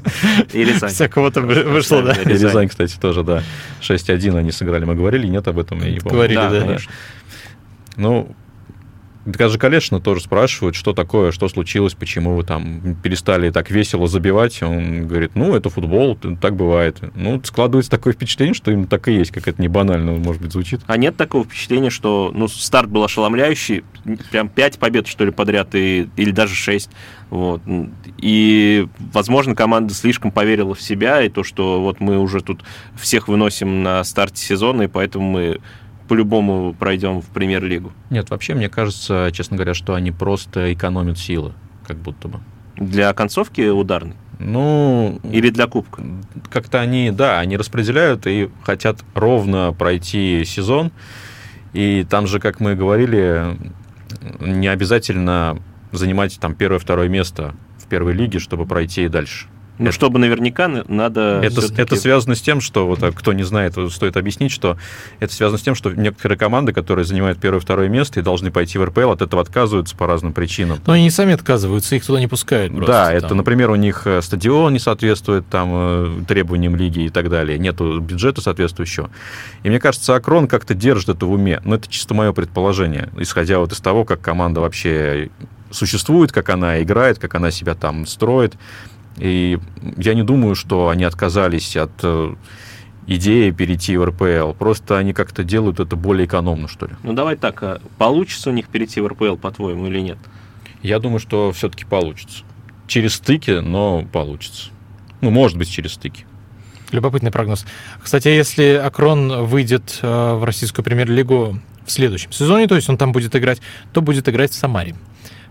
И 0.52 0.64
Рязань. 0.64 0.90
Всякого-то 0.90 1.40
вы- 1.40 1.64
вышло, 1.64 2.02
да. 2.02 2.12
И 2.12 2.28
Рязань, 2.28 2.68
кстати, 2.68 2.96
тоже, 2.96 3.24
да. 3.24 3.42
6-1 3.80 4.36
они 4.38 4.52
сыграли. 4.52 4.84
Мы 4.84 4.94
говорили, 4.94 5.26
нет 5.26 5.48
об 5.48 5.58
этом? 5.58 5.82
Я 5.82 5.90
не 5.90 5.98
помню. 5.98 6.16
Говорили, 6.16 6.36
Да. 6.38 6.78
Ну, 7.96 8.34
даже 9.24 9.58
Колешина 9.58 10.00
тоже 10.00 10.22
спрашивают, 10.22 10.74
что 10.74 10.92
такое, 10.92 11.30
что 11.30 11.48
случилось, 11.48 11.94
почему 11.94 12.36
вы 12.36 12.44
там 12.44 12.96
перестали 13.02 13.50
так 13.50 13.70
весело 13.70 14.06
забивать. 14.06 14.62
Он 14.62 15.06
говорит, 15.06 15.32
ну, 15.34 15.54
это 15.54 15.68
футбол, 15.68 16.16
так 16.40 16.56
бывает. 16.56 16.98
Ну, 17.14 17.40
складывается 17.44 17.90
такое 17.90 18.14
впечатление, 18.14 18.54
что 18.54 18.70
им 18.70 18.86
так 18.86 19.08
и 19.08 19.12
есть, 19.12 19.30
как 19.30 19.46
это 19.46 19.60
не 19.60 19.68
банально, 19.68 20.12
может 20.12 20.40
быть, 20.40 20.52
звучит. 20.52 20.80
А 20.86 20.96
нет 20.96 21.16
такого 21.16 21.44
впечатления, 21.44 21.90
что 21.90 22.32
ну, 22.34 22.48
старт 22.48 22.88
был 22.88 23.04
ошеломляющий, 23.04 23.84
прям 24.30 24.48
5 24.48 24.78
побед, 24.78 25.06
что 25.06 25.24
ли, 25.24 25.30
подряд, 25.30 25.74
и, 25.74 26.08
или 26.16 26.30
даже 26.30 26.54
6. 26.54 26.90
Вот. 27.28 27.62
И, 28.18 28.86
возможно, 29.12 29.54
команда 29.54 29.94
слишком 29.94 30.30
поверила 30.30 30.74
в 30.74 30.80
себя, 30.80 31.22
и 31.22 31.28
то, 31.28 31.44
что 31.44 31.80
вот 31.80 32.00
мы 32.00 32.18
уже 32.18 32.40
тут 32.40 32.62
всех 32.98 33.28
выносим 33.28 33.82
на 33.82 34.02
старте 34.04 34.42
сезона, 34.42 34.82
и 34.82 34.88
поэтому 34.88 35.30
мы 35.30 35.60
по-любому 36.10 36.74
пройдем 36.76 37.20
в 37.20 37.26
премьер-лигу. 37.26 37.92
Нет, 38.10 38.30
вообще, 38.30 38.54
мне 38.54 38.68
кажется, 38.68 39.30
честно 39.32 39.56
говоря, 39.56 39.74
что 39.74 39.94
они 39.94 40.10
просто 40.10 40.72
экономят 40.72 41.18
силы, 41.18 41.52
как 41.86 41.98
будто 41.98 42.26
бы. 42.26 42.40
Для 42.74 43.12
концовки 43.12 43.60
ударный 43.68 44.16
Ну, 44.40 45.20
или 45.30 45.50
для 45.50 45.68
кубка? 45.68 46.02
как-то 46.50 46.80
они, 46.80 47.12
да, 47.12 47.38
они 47.38 47.56
распределяют 47.56 48.26
и 48.26 48.50
хотят 48.64 49.04
ровно 49.14 49.72
пройти 49.72 50.42
сезон. 50.44 50.90
И 51.74 52.04
там 52.10 52.26
же, 52.26 52.40
как 52.40 52.58
мы 52.58 52.74
говорили, 52.74 53.56
не 54.40 54.66
обязательно 54.66 55.58
занимать 55.92 56.40
там 56.40 56.56
первое-второе 56.56 57.08
место 57.08 57.54
в 57.78 57.86
первой 57.86 58.14
лиге, 58.14 58.40
чтобы 58.40 58.66
пройти 58.66 59.04
и 59.04 59.08
дальше. 59.08 59.46
Ну, 59.80 59.86
Это- 59.86 59.94
чтобы 59.94 60.18
наверняка 60.18 60.68
надо... 60.68 61.40
Это, 61.42 61.62
это 61.74 61.96
связано 61.96 62.34
с 62.34 62.42
тем, 62.42 62.60
что, 62.60 62.86
вот, 62.86 63.02
а 63.02 63.12
кто 63.12 63.32
не 63.32 63.44
знает, 63.44 63.74
стоит 63.90 64.18
объяснить, 64.18 64.52
что 64.52 64.76
это 65.20 65.32
связано 65.32 65.56
с 65.56 65.62
тем, 65.62 65.74
что 65.74 65.90
некоторые 65.90 66.36
команды, 66.36 66.74
которые 66.74 67.06
занимают 67.06 67.40
первое-второе 67.40 67.88
место 67.88 68.20
и 68.20 68.22
должны 68.22 68.50
пойти 68.50 68.76
в 68.76 68.84
РПЛ, 68.84 69.10
от 69.10 69.22
этого 69.22 69.40
отказываются 69.40 69.96
по 69.96 70.06
разным 70.06 70.34
причинам. 70.34 70.80
Но 70.86 70.92
они 70.92 71.08
сами 71.08 71.32
отказываются, 71.32 71.96
их 71.96 72.04
туда 72.04 72.20
не 72.20 72.26
пускают. 72.26 72.72
просто 72.74 72.92
да, 72.92 73.06
там. 73.06 73.16
это, 73.16 73.34
например, 73.34 73.70
у 73.70 73.76
них 73.76 74.06
э, 74.06 74.20
стадион 74.20 74.74
не 74.74 74.78
соответствует 74.78 75.48
там 75.48 75.70
э, 75.72 76.24
требованиям 76.28 76.76
лиги 76.76 77.00
и 77.00 77.08
так 77.08 77.30
далее, 77.30 77.58
нету 77.58 78.00
бюджета 78.00 78.42
соответствующего. 78.42 79.08
И 79.62 79.70
мне 79.70 79.80
кажется, 79.80 80.14
Акрон 80.14 80.46
как-то 80.46 80.74
держит 80.74 81.08
это 81.08 81.24
в 81.24 81.32
уме. 81.32 81.60
Но 81.64 81.76
это 81.76 81.88
чисто 81.88 82.12
мое 82.12 82.34
предположение, 82.34 83.08
исходя 83.16 83.58
вот 83.60 83.72
из 83.72 83.80
того, 83.80 84.04
как 84.04 84.20
команда 84.20 84.60
вообще 84.60 85.30
существует, 85.70 86.32
как 86.32 86.50
она 86.50 86.82
играет, 86.82 87.18
как 87.18 87.34
она 87.34 87.50
себя 87.50 87.74
там 87.74 88.06
строит. 88.06 88.54
И 89.20 89.58
я 89.98 90.14
не 90.14 90.22
думаю, 90.22 90.54
что 90.54 90.88
они 90.88 91.04
отказались 91.04 91.76
от 91.76 91.92
э, 92.02 92.34
идеи 93.06 93.50
перейти 93.50 93.96
в 93.96 94.04
РПЛ. 94.06 94.52
Просто 94.52 94.96
они 94.96 95.12
как-то 95.12 95.44
делают 95.44 95.78
это 95.78 95.94
более 95.94 96.26
экономно, 96.26 96.68
что 96.68 96.86
ли. 96.86 96.92
Ну, 97.02 97.12
давай 97.12 97.36
так, 97.36 97.62
а 97.62 97.80
получится 97.98 98.50
у 98.50 98.52
них 98.52 98.68
перейти 98.68 99.00
в 99.00 99.06
РПЛ, 99.06 99.36
по-твоему, 99.36 99.86
или 99.86 100.00
нет? 100.00 100.18
Я 100.82 100.98
думаю, 100.98 101.20
что 101.20 101.52
все-таки 101.52 101.84
получится. 101.84 102.44
Через 102.86 103.14
стыки, 103.14 103.60
но 103.60 104.06
получится. 104.10 104.70
Ну, 105.20 105.30
может 105.30 105.58
быть, 105.58 105.70
через 105.70 105.92
стыки. 105.92 106.24
Любопытный 106.90 107.30
прогноз. 107.30 107.66
Кстати, 108.02 108.28
если 108.28 108.72
Акрон 108.72 109.44
выйдет 109.44 109.98
э, 110.02 110.34
в 110.34 110.44
российскую 110.44 110.84
премьер-лигу 110.84 111.60
в 111.84 111.90
следующем 111.90 112.32
сезоне, 112.32 112.66
то 112.66 112.74
есть 112.74 112.88
он 112.88 112.96
там 112.96 113.12
будет 113.12 113.36
играть, 113.36 113.60
то 113.92 114.00
будет 114.00 114.28
играть 114.28 114.50
в 114.50 114.54
Самаре. 114.54 114.96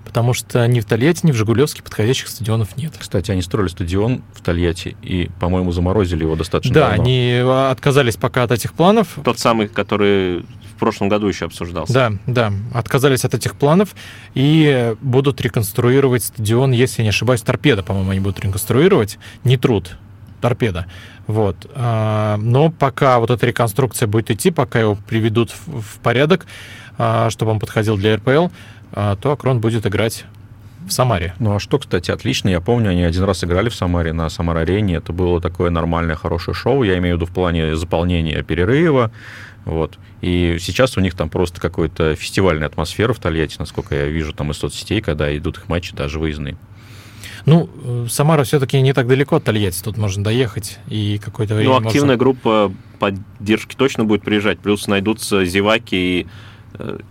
Потому 0.06 0.34
что 0.34 0.66
ни 0.68 0.80
в 0.80 0.86
Тольятти, 0.86 1.26
ни 1.26 1.32
в 1.32 1.36
Жигулевске 1.36 1.84
подходящих 1.84 2.28
стадионов 2.28 2.76
нет. 2.78 2.94
Кстати, 2.98 3.32
они 3.32 3.42
строили 3.42 3.70
стадион 3.70 4.24
в 4.34 4.42
Тольятти 4.42 4.96
и, 5.02 5.30
по-моему, 5.40 5.72
заморозили 5.72 6.24
его 6.24 6.36
достаточно 6.36 6.74
Да, 6.74 6.88
давно. 6.90 7.04
они 7.04 7.44
отказались 7.72 8.16
пока 8.16 8.44
от 8.44 8.52
этих 8.52 8.74
планов. 8.74 9.18
Тот 9.24 9.40
самый, 9.40 9.68
который 9.68 10.40
в 10.42 10.80
прошлом 10.80 11.10
году 11.10 11.28
еще 11.28 11.46
обсуждался. 11.46 11.94
Да, 11.94 12.12
да, 12.26 12.54
отказались 12.74 13.26
от 13.26 13.34
этих 13.34 13.56
планов 13.56 13.90
и 14.34 14.96
будут 15.02 15.42
реконструировать 15.42 16.24
стадион, 16.24 16.72
если 16.72 17.02
я 17.02 17.04
не 17.04 17.10
ошибаюсь, 17.10 17.42
торпеда, 17.42 17.84
по-моему, 17.84 18.12
они 18.12 18.20
будут 18.22 18.40
реконструировать, 18.40 19.20
не 19.44 19.58
труд, 19.58 19.98
торпеда. 20.42 20.86
Вот. 21.28 21.70
А, 21.76 22.38
Но 22.38 22.72
пока 22.72 23.20
вот 23.20 23.30
эта 23.30 23.46
реконструкция 23.46 24.08
будет 24.08 24.32
идти, 24.32 24.52
пока 24.52 24.80
его 24.80 24.96
приведут 24.96 25.52
в 25.68 26.00
порядок, 26.02 26.48
а, 26.98 27.30
чтобы 27.30 27.52
он 27.52 27.60
подходил 27.60 27.98
для 27.98 28.16
РПЛ, 28.16 28.48
а, 28.48 28.50
то 28.93 29.32
Акрон 29.32 29.60
будет 29.60 29.86
играть 29.86 30.25
в 30.88 30.91
Самаре. 30.91 31.36
Ну 31.39 31.56
а 31.56 31.60
что, 31.60 31.78
кстати, 31.78 32.10
отлично. 32.12 32.49
Я 32.49 32.62
помню, 32.62 32.89
они 32.91 33.04
один 33.04 33.23
раз 33.23 33.43
играли 33.43 33.69
в 33.69 33.75
Самаре 33.75 34.13
на 34.13 34.30
Самар-арене. 34.30 34.95
Это 34.95 35.13
было 35.13 35.39
такое 35.41 35.69
нормальное, 35.69 36.15
хорошее 36.15 36.56
шоу. 36.56 36.84
Я 36.84 36.97
имею 36.97 37.15
в 37.15 37.19
виду 37.19 37.25
в 37.30 37.34
плане 37.34 37.75
заполнения 37.75 38.41
перерыва. 38.43 39.12
Вот. 39.65 39.99
И 40.21 40.58
сейчас 40.60 40.97
у 40.97 41.02
них 41.02 41.13
там 41.15 41.30
просто 41.30 41.62
какая-то 41.62 42.15
фестивальная 42.15 42.67
атмосфера 42.67 43.13
в 43.13 43.19
Тольятти, 43.19 43.58
насколько 43.60 43.93
я 43.93 44.06
вижу 44.08 44.34
там 44.34 44.52
из 44.52 44.58
соцсетей, 44.58 45.02
когда 45.02 45.36
идут 45.38 45.58
их 45.58 45.67
матчи, 45.69 45.95
даже 45.95 46.17
выездные. 46.17 46.58
Ну, 47.45 47.69
э, 47.84 48.08
Самара 48.10 48.43
все-таки 48.43 48.82
не 48.82 48.93
так 48.93 49.08
далеко 49.08 49.36
от 49.38 49.43
Тольятти, 49.43 49.82
тут 49.84 49.97
можно 49.97 50.23
доехать 50.23 50.80
и 50.88 51.19
какое-то 51.23 51.56
время 51.56 51.69
Ну, 51.69 51.75
можно- 51.75 51.89
активная 51.89 52.17
группа 52.17 52.71
поддержки 52.99 53.75
точно 53.75 54.06
будет 54.06 54.23
приезжать, 54.23 54.60
плюс 54.60 54.88
найдутся 54.88 55.45
зеваки 55.45 56.21
и 56.21 56.28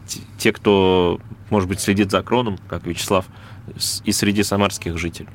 те- 0.07 0.21
те, 0.39 0.53
кто, 0.53 1.21
может 1.51 1.69
быть, 1.69 1.81
следит 1.81 2.11
за 2.11 2.23
Кроном, 2.23 2.59
как 2.69 2.87
Вячеслав, 2.87 3.27
и 4.05 4.13
среди 4.13 4.43
самарских 4.43 4.99
жителей. 4.99 5.29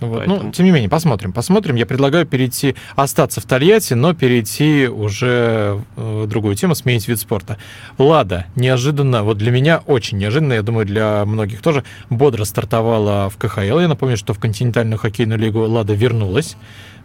Вот. 0.00 0.18
Поэтому- 0.18 0.42
Ну, 0.44 0.52
тем 0.52 0.64
не 0.64 0.70
менее, 0.70 0.88
посмотрим. 0.88 1.32
Посмотрим. 1.32 1.74
Я 1.74 1.84
предлагаю 1.84 2.24
перейти, 2.24 2.76
остаться 2.94 3.40
в 3.40 3.44
Тольятти, 3.46 3.94
но 3.94 4.14
перейти 4.14 4.86
уже 4.86 5.82
в 5.96 6.26
другую 6.28 6.54
тему, 6.54 6.76
сменить 6.76 7.08
вид 7.08 7.18
спорта. 7.18 7.56
Лада 7.98 8.46
неожиданно, 8.54 9.24
вот 9.24 9.38
для 9.38 9.50
меня 9.50 9.82
очень 9.86 10.18
неожиданно, 10.18 10.52
я 10.52 10.62
думаю, 10.62 10.86
для 10.86 11.24
многих 11.24 11.60
тоже, 11.62 11.82
бодро 12.10 12.44
стартовала 12.44 13.28
в 13.28 13.38
КХЛ. 13.38 13.80
Я 13.80 13.88
напомню, 13.88 14.16
что 14.16 14.34
в 14.34 14.38
континентальную 14.38 14.98
хоккейную 14.98 15.38
лигу 15.38 15.60
Лада 15.66 15.94
вернулась. 15.94 16.56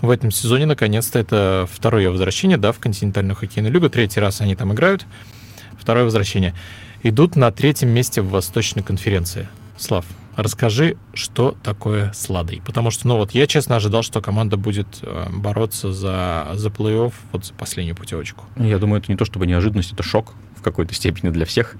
В 0.01 0.11
этом 0.11 0.29
сезоне, 0.29 0.67
наконец-то, 0.67 1.17
это 1.17 1.67
второе 1.71 2.11
возвращение, 2.11 2.57
да, 2.57 2.71
в 2.73 2.77
континентальную 2.77 3.35
хоккейную 3.35 3.73
лигу. 3.73 3.89
Третий 3.89 4.19
раз 4.19 4.39
они 4.41 4.55
там 4.55 4.71
играют. 4.71 5.05
Второе 5.79 6.03
возвращение. 6.03 6.53
Идут 7.03 7.35
на 7.35 7.51
третьем 7.51 7.89
месте 7.89 8.21
в 8.21 8.29
Восточной 8.29 8.83
конференции. 8.83 9.47
Слав, 9.77 10.05
расскажи, 10.35 10.97
что 11.13 11.55
такое 11.63 12.11
с 12.13 12.29
Ладой. 12.29 12.61
Потому 12.65 12.91
что, 12.91 13.07
ну 13.07 13.17
вот, 13.17 13.31
я 13.31 13.47
честно 13.47 13.75
ожидал, 13.75 14.03
что 14.03 14.21
команда 14.21 14.57
будет 14.57 14.87
э, 15.01 15.27
бороться 15.31 15.91
за, 15.91 16.47
за 16.53 16.69
плей-офф, 16.69 17.13
вот 17.31 17.45
за 17.45 17.53
последнюю 17.53 17.95
путевочку. 17.95 18.45
Я 18.55 18.79
думаю, 18.79 19.01
это 19.01 19.11
не 19.11 19.17
то 19.17 19.25
чтобы 19.25 19.47
неожиданность, 19.47 19.91
это 19.91 20.03
шок 20.03 20.33
какой-то 20.63 20.93
степени 20.93 21.29
для 21.29 21.45
всех, 21.45 21.75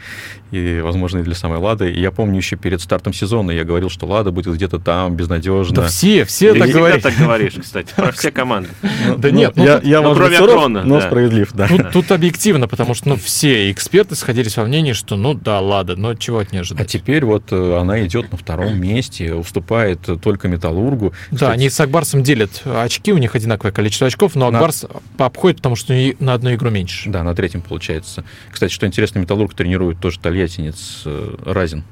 и, 0.52 0.82
возможно, 0.84 1.20
и 1.20 1.24
для 1.24 1.36
самой 1.36 1.60
Лады. 1.60 1.92
И 1.92 2.00
я 2.00 2.12
помню 2.12 2.38
еще 2.38 2.56
перед 2.56 2.82
стартом 2.82 3.14
сезона 3.14 3.52
я 3.52 3.64
говорил, 3.64 3.90
что 3.90 4.06
Лада 4.06 4.32
будет 4.32 4.54
где-то 4.54 4.80
там, 4.80 5.16
безнадежно. 5.16 5.76
Да 5.76 5.88
все, 5.88 6.26
все 6.26 6.54
Ты 6.54 6.60
так 6.60 6.70
говорят. 6.70 7.02
так 7.02 7.16
говоришь, 7.18 7.54
кстати, 7.60 7.92
про 7.96 8.12
все 8.12 8.32
команды. 8.32 8.70
Да 9.18 9.32
нет, 9.32 9.54
ну 9.56 9.64
я, 9.66 10.02
ну, 10.02 10.10
может 10.10 10.30
быть, 10.30 10.86
но 10.86 11.02
справедлив, 11.02 11.52
да. 11.54 11.68
Тут, 11.92 12.12
объективно, 12.12 12.68
потому 12.68 12.94
что 12.94 13.10
ну, 13.10 13.16
все 13.16 13.72
эксперты 13.72 14.16
сходились 14.16 14.58
во 14.58 14.66
мнении, 14.66 14.94
что 14.94 15.16
ну 15.16 15.34
да, 15.34 15.60
Лада, 15.60 15.96
но 15.96 16.14
чего 16.16 16.40
от 16.40 16.52
нее 16.52 16.60
А 16.60 16.64
ожидать. 16.64 16.88
теперь 16.88 17.26
вот 17.26 17.52
э, 17.52 17.78
она 17.80 18.06
идет 18.06 18.32
на 18.32 18.38
втором 18.38 18.80
месте, 18.80 19.34
уступает 19.34 20.08
э, 20.10 20.18
только 20.18 20.48
Металлургу. 20.48 21.14
Да, 21.32 21.52
они 21.52 21.70
с 21.70 21.80
Акбарсом 21.80 22.24
делят 22.24 22.62
очки, 22.66 23.12
у 23.14 23.18
них 23.18 23.36
одинаковое 23.36 23.72
количество 23.72 24.08
очков, 24.08 24.36
но 24.36 24.48
Акбарс 24.48 24.86
обходит, 25.18 25.58
потому 25.58 25.76
что 25.76 25.94
на 26.20 26.34
одну 26.34 26.54
игру 26.54 26.70
меньше. 26.70 27.10
Да, 27.10 27.24
на 27.24 27.34
третьем 27.36 27.62
получается. 27.62 28.24
Кстати, 28.52 28.72
что 28.74 28.86
интересно, 28.86 29.20
Металлург 29.20 29.54
тренирует 29.54 30.00
тоже 30.00 30.20
тольяттинец 30.20 31.04
э, 31.06 31.36
Разин. 31.46 31.84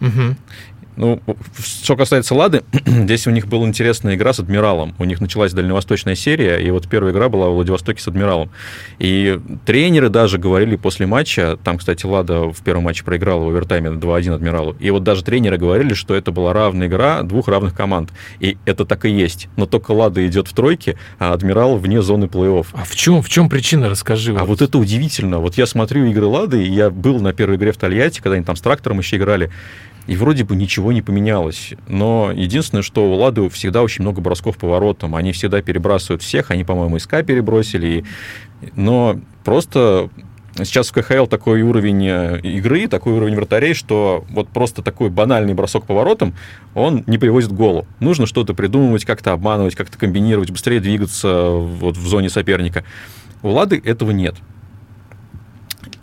Мгм. 0.00 0.36
Ну, 0.96 1.20
что 1.58 1.96
касается 1.96 2.34
Лады, 2.34 2.62
здесь 2.86 3.26
у 3.26 3.30
них 3.30 3.46
была 3.46 3.66
интересная 3.66 4.14
игра 4.14 4.32
с 4.32 4.40
Адмиралом. 4.40 4.94
У 4.98 5.04
них 5.04 5.20
началась 5.20 5.52
дальневосточная 5.52 6.14
серия, 6.14 6.58
и 6.58 6.70
вот 6.70 6.88
первая 6.88 7.12
игра 7.12 7.28
была 7.28 7.48
в 7.48 7.54
Владивостоке 7.54 8.02
с 8.02 8.08
Адмиралом. 8.08 8.50
И 8.98 9.40
тренеры 9.64 10.08
даже 10.08 10.38
говорили 10.38 10.76
после 10.76 11.06
матча, 11.06 11.58
там, 11.62 11.78
кстати, 11.78 12.06
Лада 12.06 12.52
в 12.52 12.62
первом 12.62 12.84
матче 12.84 13.04
проиграла 13.04 13.44
в 13.44 13.48
овертайме 13.48 13.90
2-1 13.90 14.34
Адмиралу, 14.34 14.76
и 14.78 14.90
вот 14.90 15.02
даже 15.02 15.24
тренеры 15.24 15.58
говорили, 15.58 15.94
что 15.94 16.14
это 16.14 16.32
была 16.32 16.52
равная 16.52 16.88
игра 16.88 17.22
двух 17.22 17.48
равных 17.48 17.74
команд. 17.74 18.10
И 18.40 18.58
это 18.66 18.84
так 18.84 19.04
и 19.04 19.10
есть. 19.10 19.48
Но 19.56 19.66
только 19.66 19.92
Лада 19.92 20.26
идет 20.26 20.48
в 20.48 20.52
тройке, 20.52 20.96
а 21.18 21.32
Адмирал 21.32 21.76
вне 21.76 22.02
зоны 22.02 22.26
плей-офф. 22.26 22.66
А 22.72 22.84
в 22.84 22.94
чем, 22.94 23.22
в 23.22 23.28
чем 23.28 23.48
причина, 23.48 23.88
расскажи. 23.88 24.34
А 24.36 24.44
вот 24.44 24.62
это 24.62 24.78
удивительно. 24.78 25.38
Вот 25.38 25.54
я 25.56 25.66
смотрю 25.66 26.04
игры 26.06 26.26
Лады, 26.26 26.64
и 26.64 26.70
я 26.70 26.90
был 26.90 27.20
на 27.20 27.32
первой 27.32 27.56
игре 27.56 27.72
в 27.72 27.76
Тольятти, 27.76 28.20
когда 28.20 28.36
они 28.36 28.44
там 28.44 28.56
с 28.56 28.60
трактором 28.60 28.98
еще 28.98 29.16
играли, 29.16 29.50
и 30.10 30.16
вроде 30.16 30.42
бы 30.42 30.56
ничего 30.56 30.90
не 30.90 31.02
поменялось. 31.02 31.74
Но 31.86 32.32
единственное, 32.34 32.82
что 32.82 33.08
у 33.08 33.14
Лады 33.14 33.48
всегда 33.48 33.80
очень 33.80 34.02
много 34.02 34.20
бросков 34.20 34.58
по 34.58 34.66
воротам. 34.66 35.14
Они 35.14 35.30
всегда 35.30 35.62
перебрасывают 35.62 36.20
всех. 36.20 36.50
Они, 36.50 36.64
по-моему, 36.64 36.98
СК 36.98 37.24
перебросили. 37.24 38.04
Но 38.74 39.20
просто 39.44 40.10
сейчас 40.56 40.90
в 40.90 40.94
КХЛ 40.94 41.26
такой 41.26 41.62
уровень 41.62 42.04
э, 42.08 42.40
игры, 42.40 42.88
такой 42.88 43.12
уровень 43.12 43.36
вратарей, 43.36 43.72
что 43.72 44.24
вот 44.30 44.48
просто 44.48 44.82
такой 44.82 45.10
банальный 45.10 45.54
бросок 45.54 45.86
по 45.86 45.94
воротам, 45.94 46.34
он 46.74 47.04
не 47.06 47.16
приводит 47.16 47.50
к 47.50 47.52
голу. 47.52 47.86
Нужно 48.00 48.26
что-то 48.26 48.52
придумывать, 48.52 49.04
как-то 49.04 49.30
обманывать, 49.30 49.76
как-то 49.76 49.96
комбинировать, 49.96 50.50
быстрее 50.50 50.80
двигаться 50.80 51.50
вот 51.52 51.96
в 51.96 52.08
зоне 52.08 52.30
соперника. 52.30 52.82
У 53.44 53.50
Лады 53.50 53.80
этого 53.84 54.10
нет. 54.10 54.34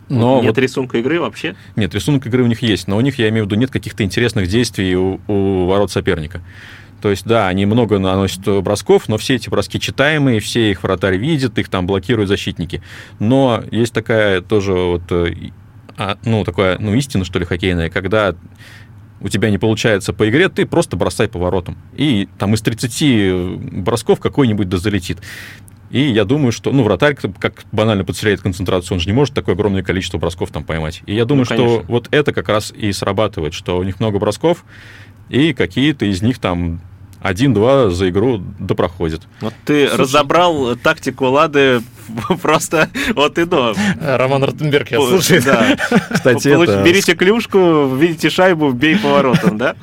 Но 0.08 0.36
Нет 0.42 0.56
вот- 0.56 0.58
рисунка 0.58 0.98
игры 0.98 1.20
вообще. 1.20 1.54
нет, 1.76 1.94
рисунок 1.94 2.26
игры 2.26 2.42
у 2.42 2.46
них 2.46 2.62
есть, 2.62 2.88
но 2.88 2.96
у 2.96 3.00
них, 3.00 3.18
я 3.18 3.28
имею 3.28 3.44
в 3.44 3.46
виду, 3.48 3.56
нет 3.56 3.70
каких-то 3.70 4.02
интересных 4.02 4.48
действий 4.48 4.96
у, 4.96 5.20
у 5.26 5.66
ворот 5.66 5.90
соперника. 5.90 6.40
То 7.00 7.10
есть, 7.10 7.24
да, 7.26 7.46
они 7.46 7.64
много 7.66 7.98
наносят 7.98 8.44
бросков, 8.62 9.08
но 9.08 9.18
все 9.18 9.36
эти 9.36 9.48
броски 9.48 9.78
читаемые, 9.78 10.40
все 10.40 10.70
их 10.70 10.82
вратарь 10.82 11.16
видит, 11.16 11.58
их 11.58 11.68
там 11.68 11.86
блокируют 11.86 12.28
защитники. 12.28 12.82
Но 13.20 13.62
есть 13.70 13.92
такая 13.92 14.40
тоже 14.40 14.72
вот, 14.72 15.02
э, 15.10 15.32
а, 15.96 16.18
ну, 16.24 16.44
такая, 16.44 16.78
ну, 16.78 16.94
истина, 16.94 17.24
что 17.24 17.38
ли, 17.38 17.44
хоккейная, 17.44 17.88
когда 17.88 18.34
у 19.20 19.28
тебя 19.28 19.50
не 19.50 19.58
получается 19.58 20.12
по 20.12 20.28
игре, 20.28 20.48
ты 20.48 20.64
просто 20.66 20.96
бросай 20.96 21.28
по 21.28 21.38
воротам. 21.38 21.76
И 21.96 22.28
там 22.38 22.54
из 22.54 22.62
30 22.62 23.82
бросков 23.82 24.20
какой-нибудь 24.20 24.68
да 24.68 24.78
залетит. 24.78 25.18
И 25.90 26.00
я 26.00 26.24
думаю, 26.24 26.52
что, 26.52 26.70
ну, 26.70 26.82
вратарь, 26.82 27.14
как 27.14 27.64
банально 27.72 28.04
подселяет 28.04 28.40
концентрацию, 28.42 28.96
он 28.96 29.00
же 29.00 29.06
не 29.06 29.14
может 29.14 29.34
такое 29.34 29.54
огромное 29.54 29.82
количество 29.82 30.18
бросков 30.18 30.50
там 30.50 30.64
поймать. 30.64 31.02
И 31.06 31.14
я 31.14 31.24
думаю, 31.24 31.44
что 31.46 31.56
конечно. 31.56 31.84
вот 31.88 32.08
это 32.10 32.32
как 32.32 32.48
раз 32.48 32.72
и 32.76 32.92
срабатывает, 32.92 33.54
что 33.54 33.78
у 33.78 33.82
них 33.82 33.98
много 34.00 34.18
бросков, 34.18 34.64
и 35.30 35.52
какие-то 35.52 36.04
из 36.04 36.20
них 36.22 36.38
там 36.38 36.80
один-два 37.20 37.90
за 37.90 38.10
игру 38.10 38.42
да 38.58 38.74
проходят. 38.74 39.22
Вот 39.40 39.54
ты 39.64 39.88
разобрал 39.88 40.76
тактику 40.76 41.26
Лады 41.26 41.80
просто 42.42 42.88
от 43.16 43.38
и 43.38 43.44
до. 43.44 43.74
Роман 44.00 44.44
Ротенберг, 44.44 44.90
я 44.90 44.98
слушаю. 44.98 45.42
да. 45.42 45.76
Кстати, 46.12 46.48
Получ- 46.48 46.64
это... 46.64 46.82
Берите 46.82 47.14
клюшку, 47.14 47.94
видите 47.96 48.30
шайбу, 48.30 48.70
бей 48.72 48.96
поворотом, 48.96 49.58
да? 49.58 49.74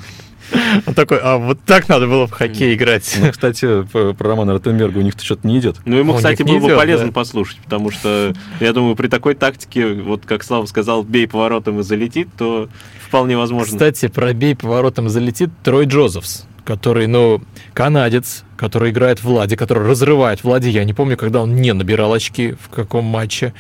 Он 0.86 0.94
такой, 0.94 1.20
а 1.20 1.38
вот 1.38 1.60
так 1.66 1.90
надо 1.90 2.08
было 2.08 2.28
в 2.28 2.32
хоккей 2.32 2.76
играть. 2.76 3.18
Ну, 3.20 3.32
кстати, 3.32 3.84
про 3.84 4.14
Романа 4.18 4.54
Ротенберга 4.54 5.00
у 5.00 5.02
них-то 5.02 5.24
что-то 5.24 5.48
не 5.48 5.60
идет. 5.60 5.78
Ну, 5.86 5.98
ему, 5.98 6.14
У 6.14 6.16
кстати, 6.16 6.44
было 6.44 6.60
бы 6.60 6.68
идет, 6.68 6.78
полезно 6.78 7.08
да. 7.08 7.12
послушать, 7.12 7.58
потому 7.60 7.92
что, 7.92 8.34
я 8.60 8.74
думаю, 8.74 8.96
при 8.96 9.08
такой 9.08 9.36
тактике, 9.36 9.94
вот 9.94 10.26
как 10.26 10.44
Слава 10.44 10.66
сказал, 10.66 11.04
бей 11.04 11.28
поворотом 11.28 11.80
и 11.80 11.84
залетит, 11.84 12.30
то 12.38 12.70
вполне 13.08 13.38
возможно. 13.38 13.74
Кстати, 13.74 14.08
пробей 14.08 14.56
поворотом 14.56 15.10
залетит 15.10 15.50
Трой 15.64 15.86
Джозефс, 15.86 16.46
который, 16.64 17.08
ну, 17.08 17.42
канадец, 17.74 18.44
который 18.58 18.92
играет 18.92 19.24
в 19.24 19.30
Ладе, 19.30 19.58
который 19.58 19.88
разрывает 19.88 20.44
Влади. 20.44 20.70
Я 20.70 20.84
не 20.84 20.94
помню, 20.94 21.18
когда 21.18 21.42
он 21.42 21.56
не 21.56 21.74
набирал 21.74 22.14
очки, 22.14 22.56
в 22.62 22.70
каком 22.70 23.06
матче. 23.06 23.54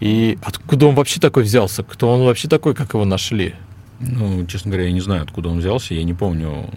И 0.00 0.38
откуда 0.42 0.86
он 0.86 0.94
вообще 0.94 1.20
такой 1.20 1.42
взялся? 1.42 1.82
Кто 1.82 2.08
он 2.10 2.24
вообще 2.24 2.48
такой, 2.48 2.74
как 2.74 2.94
его 2.94 3.04
нашли? 3.04 3.54
Ну, 4.00 4.46
честно 4.46 4.70
говоря, 4.70 4.86
я 4.86 4.92
не 4.92 5.00
знаю, 5.00 5.22
откуда 5.22 5.48
он 5.48 5.58
взялся, 5.58 5.94
я 5.94 6.04
не 6.04 6.14
помню, 6.14 6.70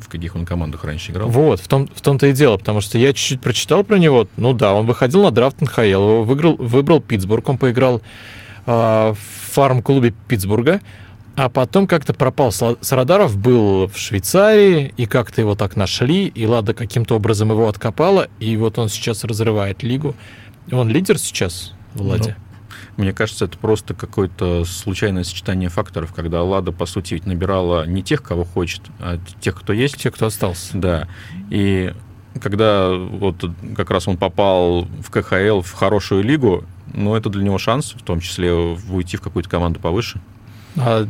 в 0.00 0.08
каких 0.08 0.36
он 0.36 0.46
командах 0.46 0.84
раньше 0.84 1.12
играл. 1.12 1.28
Вот, 1.28 1.60
в, 1.60 1.66
том, 1.66 1.88
в 1.92 2.00
том-то 2.00 2.28
и 2.28 2.32
дело, 2.32 2.56
потому 2.56 2.80
что 2.80 2.98
я 2.98 3.12
чуть-чуть 3.12 3.40
прочитал 3.40 3.82
про 3.82 3.98
него. 3.98 4.28
Ну 4.36 4.52
да, 4.52 4.74
он 4.74 4.86
выходил 4.86 5.22
на 5.24 5.30
драфт 5.30 5.60
НХЛ, 5.60 5.80
его 5.82 6.24
выиграл, 6.24 6.56
выбрал 6.56 7.00
Питтсбург, 7.00 7.48
он 7.48 7.58
поиграл 7.58 8.00
а, 8.66 9.14
в 9.14 9.54
фарм-клубе 9.54 10.14
Питтсбурга, 10.28 10.80
а 11.34 11.48
потом 11.48 11.86
как-то 11.86 12.14
пропал 12.14 12.52
с, 12.52 12.92
радаров, 12.92 13.36
был 13.36 13.86
в 13.86 13.96
Швейцарии, 13.96 14.92
и 14.96 15.06
как-то 15.06 15.40
его 15.40 15.54
так 15.54 15.76
нашли, 15.76 16.26
и 16.26 16.46
Лада 16.46 16.74
каким-то 16.74 17.16
образом 17.16 17.50
его 17.50 17.68
откопала, 17.68 18.28
и 18.38 18.56
вот 18.56 18.78
он 18.78 18.88
сейчас 18.88 19.24
разрывает 19.24 19.82
лигу. 19.82 20.14
Он 20.70 20.88
лидер 20.88 21.18
сейчас 21.18 21.72
в 21.94 22.02
Ладе? 22.02 22.36
Мне 22.98 23.12
кажется, 23.12 23.44
это 23.44 23.56
просто 23.56 23.94
какое-то 23.94 24.64
случайное 24.64 25.22
сочетание 25.22 25.68
факторов, 25.68 26.12
когда 26.12 26.42
Лада, 26.42 26.72
по 26.72 26.84
сути, 26.84 27.14
ведь 27.14 27.26
набирала 27.26 27.86
не 27.86 28.02
тех, 28.02 28.24
кого 28.24 28.44
хочет, 28.44 28.82
а 28.98 29.20
тех, 29.40 29.54
кто 29.54 29.72
есть. 29.72 29.98
Те, 29.98 30.10
кто 30.10 30.26
остался. 30.26 30.76
Да. 30.76 31.06
И 31.48 31.94
когда 32.42 32.90
вот 32.90 33.48
как 33.76 33.90
раз 33.92 34.08
он 34.08 34.16
попал 34.16 34.88
в 35.00 35.10
КХЛ, 35.12 35.60
в 35.60 35.72
хорошую 35.74 36.24
лигу, 36.24 36.64
ну, 36.92 37.14
это 37.14 37.30
для 37.30 37.44
него 37.44 37.56
шанс, 37.58 37.92
в 37.92 38.02
том 38.02 38.18
числе 38.18 38.52
уйти 38.52 39.16
в 39.16 39.20
какую-то 39.20 39.48
команду 39.48 39.78
повыше. 39.78 40.20
А 40.76 41.04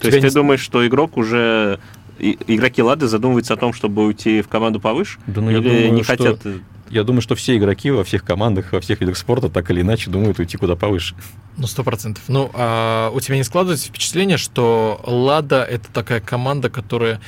То 0.00 0.06
есть 0.06 0.22
не... 0.22 0.28
ты 0.28 0.32
думаешь, 0.32 0.60
что 0.60 0.86
игрок 0.86 1.16
уже 1.16 1.80
игроки 2.20 2.80
Лады 2.80 3.08
задумываются 3.08 3.54
о 3.54 3.56
том, 3.56 3.72
чтобы 3.72 4.06
уйти 4.06 4.40
в 4.40 4.46
команду 4.46 4.78
повыше? 4.78 5.18
Да, 5.26 5.40
ну, 5.40 5.50
Или 5.50 5.58
думаю, 5.58 5.92
не 5.94 6.04
что... 6.04 6.16
хотят 6.16 6.46
я 6.90 7.04
думаю, 7.04 7.22
что 7.22 7.34
все 7.34 7.56
игроки 7.56 7.90
во 7.90 8.04
всех 8.04 8.24
командах, 8.24 8.72
во 8.72 8.80
всех 8.80 9.00
видах 9.00 9.16
спорта 9.16 9.48
так 9.48 9.70
или 9.70 9.80
иначе 9.80 10.10
думают 10.10 10.38
уйти 10.38 10.56
куда 10.56 10.76
повыше. 10.76 11.14
Ну, 11.56 11.66
сто 11.66 11.84
процентов. 11.84 12.24
Ну, 12.28 12.50
а 12.54 13.10
у 13.10 13.20
тебя 13.20 13.36
не 13.36 13.44
складывается 13.44 13.88
впечатление, 13.88 14.36
что 14.36 15.00
Лада— 15.04 15.62
это 15.70 15.88
такая 15.92 16.20
команда, 16.20 16.70
которая 16.70 17.20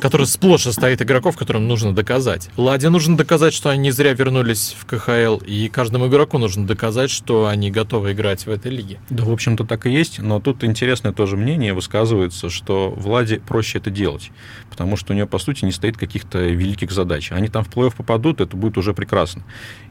который 0.00 0.26
сплошь 0.26 0.62
состоит 0.62 1.02
игроков, 1.02 1.36
которым 1.36 1.68
нужно 1.68 1.94
доказать. 1.94 2.50
Ладе 2.56 2.88
нужно 2.88 3.16
доказать, 3.16 3.54
что 3.54 3.70
они 3.70 3.82
не 3.82 3.90
зря 3.90 4.12
вернулись 4.12 4.76
в 4.78 4.86
КХЛ, 4.86 5.38
и 5.44 5.68
каждому 5.68 6.08
игроку 6.08 6.38
нужно 6.38 6.66
доказать, 6.66 7.10
что 7.10 7.46
они 7.46 7.70
готовы 7.70 8.12
играть 8.12 8.46
в 8.46 8.50
этой 8.50 8.70
лиге. 8.70 8.98
Да, 9.10 9.24
в 9.24 9.32
общем-то, 9.32 9.64
так 9.64 9.86
и 9.86 9.90
есть, 9.90 10.18
но 10.18 10.40
тут 10.40 10.64
интересное 10.64 11.12
тоже 11.12 11.36
мнение 11.36 11.74
высказывается, 11.74 12.50
что 12.50 12.90
Владе 12.90 13.40
проще 13.40 13.78
это 13.78 13.90
делать, 13.90 14.30
потому 14.70 14.96
что 14.96 15.12
у 15.12 15.14
нее, 15.14 15.26
по 15.26 15.38
сути, 15.38 15.64
не 15.64 15.72
стоит 15.72 15.96
каких-то 15.96 16.38
великих 16.38 16.90
задач. 16.90 17.32
Они 17.32 17.48
там 17.48 17.64
в 17.64 17.68
плей-офф 17.68 17.94
попадут, 17.96 18.40
это 18.40 18.56
будет 18.56 18.78
уже 18.78 18.94
прекрасно. 18.94 19.42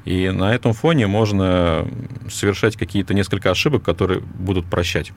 И 0.05 0.29
на 0.29 0.53
этом 0.53 0.73
фоне 0.73 1.07
можно 1.07 1.85
совершать 2.29 2.77
какие-то 2.77 3.13
несколько 3.13 3.51
ошибок, 3.51 3.83
которые 3.83 4.21
будут 4.21 4.65
прощать. 4.65 5.11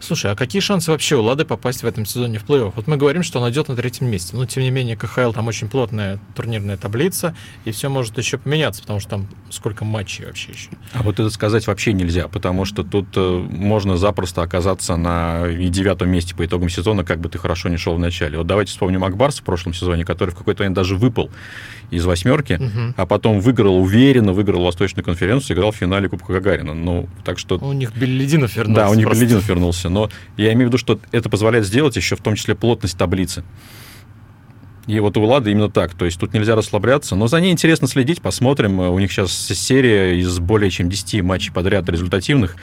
Слушай, 0.00 0.30
а 0.32 0.36
какие 0.36 0.60
шансы 0.60 0.90
вообще 0.92 1.16
у 1.16 1.22
Лады 1.22 1.44
попасть 1.44 1.82
в 1.82 1.86
этом 1.86 2.06
сезоне 2.06 2.38
в 2.38 2.44
плей-офф? 2.44 2.72
Вот 2.76 2.86
мы 2.86 2.96
говорим, 2.96 3.22
что 3.22 3.40
он 3.40 3.50
идет 3.50 3.68
на 3.68 3.74
третьем 3.74 4.08
месте. 4.08 4.15
Но, 4.32 4.46
тем 4.46 4.62
не 4.62 4.70
менее, 4.70 4.96
КХЛ 4.96 5.32
там 5.32 5.46
очень 5.48 5.68
плотная 5.68 6.18
турнирная 6.34 6.76
таблица, 6.76 7.34
и 7.64 7.70
все 7.70 7.88
может 7.88 8.16
еще 8.18 8.38
поменяться, 8.38 8.82
потому 8.82 9.00
что 9.00 9.10
там 9.10 9.28
сколько 9.50 9.84
матчей 9.84 10.26
вообще 10.26 10.52
еще. 10.52 10.70
А 10.92 11.02
вот 11.02 11.14
это 11.14 11.30
сказать 11.30 11.66
вообще 11.66 11.92
нельзя, 11.92 12.28
потому 12.28 12.64
что 12.64 12.82
тут 12.82 13.08
э, 13.16 13.46
можно 13.50 13.96
запросто 13.96 14.42
оказаться 14.42 14.96
на 14.96 15.48
девятом 15.48 16.10
месте 16.10 16.34
по 16.34 16.44
итогам 16.44 16.68
сезона, 16.68 17.04
как 17.04 17.20
бы 17.20 17.28
ты 17.28 17.38
хорошо 17.38 17.68
не 17.68 17.76
шел 17.76 17.94
в 17.94 17.98
начале. 17.98 18.38
Вот 18.38 18.46
давайте 18.46 18.72
вспомним 18.72 19.04
Акбарс 19.04 19.40
в 19.40 19.42
прошлом 19.42 19.74
сезоне, 19.74 20.04
который 20.04 20.30
в 20.30 20.36
какой-то 20.36 20.62
момент 20.62 20.76
даже 20.76 20.96
выпал 20.96 21.30
из 21.90 22.04
восьмерки, 22.04 22.54
угу. 22.54 22.94
а 22.96 23.06
потом 23.06 23.40
выиграл 23.40 23.76
уверенно, 23.78 24.32
выиграл 24.32 24.64
Восточную 24.64 25.04
конференцию, 25.04 25.56
играл 25.56 25.70
в 25.70 25.76
финале 25.76 26.08
Кубка 26.08 26.32
Гагарина. 26.32 26.74
Ну, 26.74 27.08
так 27.24 27.38
что... 27.38 27.58
У 27.58 27.72
них 27.72 27.94
Беллидинов 27.94 28.56
вернулся. 28.56 28.82
Да, 28.82 28.90
у 28.90 28.94
них 28.94 29.06
просто. 29.06 29.20
Беллидинов 29.22 29.48
вернулся. 29.48 29.88
Но 29.88 30.10
я 30.36 30.52
имею 30.52 30.68
в 30.68 30.72
виду, 30.72 30.78
что 30.78 30.98
это 31.12 31.28
позволяет 31.28 31.66
сделать 31.66 31.96
еще 31.96 32.16
в 32.16 32.20
том 32.20 32.34
числе 32.34 32.54
плотность 32.54 32.98
таблицы. 32.98 33.44
И 34.86 35.00
вот 35.00 35.16
у 35.16 35.24
Лады 35.24 35.50
именно 35.50 35.70
так. 35.70 35.94
То 35.94 36.04
есть 36.04 36.18
тут 36.18 36.32
нельзя 36.32 36.54
расслабляться. 36.54 37.16
Но 37.16 37.26
за 37.26 37.40
ней 37.40 37.52
интересно 37.52 37.88
следить. 37.88 38.22
Посмотрим. 38.22 38.78
У 38.78 38.98
них 38.98 39.10
сейчас 39.10 39.32
серия 39.32 40.18
из 40.20 40.38
более 40.38 40.70
чем 40.70 40.88
10 40.88 41.22
матчей 41.22 41.52
подряд 41.52 41.88
результативных. 41.88 42.56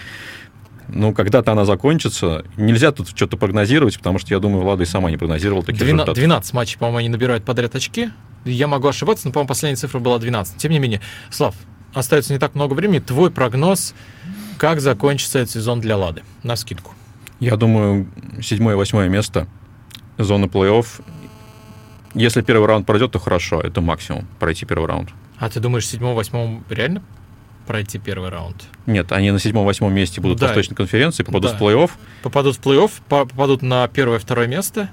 Ну, 0.87 1.13
когда-то 1.13 1.51
она 1.51 1.65
закончится. 1.65 2.45
Нельзя 2.55 2.91
тут 2.91 3.09
что-то 3.09 3.35
прогнозировать, 3.37 3.97
потому 3.97 4.19
что, 4.19 4.33
я 4.33 4.39
думаю, 4.39 4.63
Влада 4.63 4.83
и 4.83 4.85
сама 4.85 5.09
не 5.09 5.17
прогнозировала 5.17 5.63
таких 5.63 5.79
12, 5.79 5.93
результатов. 5.93 6.15
12 6.15 6.53
матчей, 6.53 6.77
по-моему, 6.77 6.97
они 6.97 7.09
набирают 7.09 7.43
подряд 7.43 7.75
очки. 7.75 8.09
Я 8.45 8.67
могу 8.67 8.87
ошибаться, 8.87 9.27
но, 9.27 9.33
по-моему, 9.33 9.47
последняя 9.47 9.77
цифра 9.77 9.99
была 9.99 10.19
12. 10.19 10.57
Тем 10.57 10.71
не 10.71 10.79
менее, 10.79 11.01
Слав, 11.29 11.55
остается 11.93 12.33
не 12.33 12.39
так 12.39 12.55
много 12.55 12.73
времени. 12.73 12.99
Твой 12.99 13.31
прогноз, 13.31 13.95
как 14.57 14.81
закончится 14.81 15.39
этот 15.39 15.51
сезон 15.51 15.79
для 15.79 15.97
Лады? 15.97 16.23
На 16.43 16.55
скидку. 16.55 16.93
Я 17.39 17.55
думаю, 17.55 18.07
седьмое-восьмое 18.41 19.09
место, 19.09 19.47
зона 20.17 20.45
плей-офф. 20.45 20.85
Если 22.13 22.41
первый 22.41 22.67
раунд 22.67 22.85
пройдет, 22.85 23.11
то 23.11 23.19
хорошо, 23.19 23.59
это 23.61 23.81
максимум, 23.81 24.27
пройти 24.39 24.65
первый 24.65 24.87
раунд. 24.87 25.09
А 25.39 25.49
ты 25.49 25.59
думаешь, 25.59 25.87
седьмом-восьмом 25.87 26.63
реально 26.69 27.01
пройти 27.65 27.97
первый 27.97 28.29
раунд? 28.29 28.63
Нет, 28.85 29.11
они 29.11 29.31
на 29.31 29.39
седьмом-восьмом 29.39 29.93
месте 29.93 30.21
будут 30.21 30.39
да. 30.39 30.47
в 30.47 30.49
Восточной 30.49 30.75
конференции, 30.75 31.23
попадут 31.23 31.51
да. 31.51 31.57
в 31.57 31.61
плей-офф. 31.61 31.91
Попадут 32.21 32.57
в 32.57 32.61
плей-офф, 32.61 32.91
попадут 33.07 33.61
на 33.61 33.87
первое-второе 33.87 34.47
место, 34.47 34.89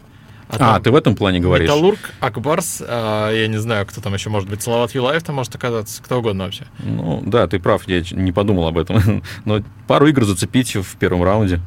а, 0.59 0.77
а 0.77 0.81
ты 0.81 0.91
в 0.91 0.97
этом 0.97 1.15
плане 1.15 1.39
говоришь? 1.39 1.69
Металлург, 1.69 2.13
Акбарс, 2.19 2.83
а, 2.85 3.31
я 3.31 3.47
не 3.47 3.59
знаю, 3.59 3.87
кто 3.87 4.01
там 4.01 4.15
еще 4.15 4.31
может 4.31 4.49
быть, 4.49 4.63
Салават 4.63 4.93
Юлаев 4.95 5.23
там 5.23 5.37
может 5.37 5.55
оказаться, 5.55 6.03
кто 6.03 6.19
угодно 6.19 6.45
вообще. 6.45 6.65
Ну, 6.81 7.23
да, 7.25 7.47
ты 7.47 7.61
прав, 7.61 7.87
я 7.87 8.03
не 8.11 8.33
подумал 8.33 8.67
об 8.67 8.79
этом. 8.79 9.23
Но 9.45 9.63
пару 9.87 10.09
игр 10.09 10.25
зацепить 10.25 10.75
в 10.75 10.97
первом 10.97 11.23
раунде. 11.23 11.61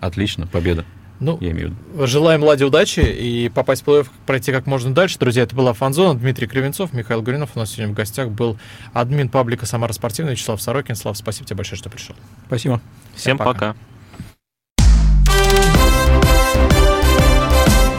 Отлично, 0.00 0.46
победа. 0.46 0.84
Ну, 1.18 1.38
я 1.40 1.52
имею 1.52 1.68
в 1.68 1.94
виду. 1.94 2.06
желаем 2.06 2.42
Ладе 2.42 2.64
удачи 2.64 3.00
и 3.00 3.48
попасть 3.48 3.82
в 3.82 3.88
плей-офф, 3.88 4.08
пройти 4.26 4.52
как 4.52 4.66
можно 4.66 4.94
дальше. 4.94 5.18
Друзья, 5.18 5.44
это 5.44 5.56
была 5.56 5.72
Фанзона, 5.72 6.18
Дмитрий 6.18 6.46
Кривенцов, 6.46 6.92
Михаил 6.92 7.22
Гуринов. 7.22 7.50
У 7.54 7.58
нас 7.58 7.70
сегодня 7.70 7.92
в 7.92 7.96
гостях 7.96 8.28
был 8.28 8.58
админ 8.92 9.28
паблика 9.28 9.64
«Самара 9.66 9.92
Спортивная» 9.92 10.32
Вячеслав 10.32 10.60
Сорокин. 10.60 10.94
Слав, 10.94 11.16
спасибо 11.16 11.46
тебе 11.46 11.56
большое, 11.56 11.78
что 11.78 11.88
пришел. 11.88 12.14
Спасибо. 12.46 12.80
Всем, 13.14 13.36
Всем 13.36 13.38
пока. 13.38 13.52
пока. 13.52 13.76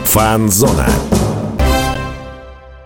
Фанзона. 0.06 0.88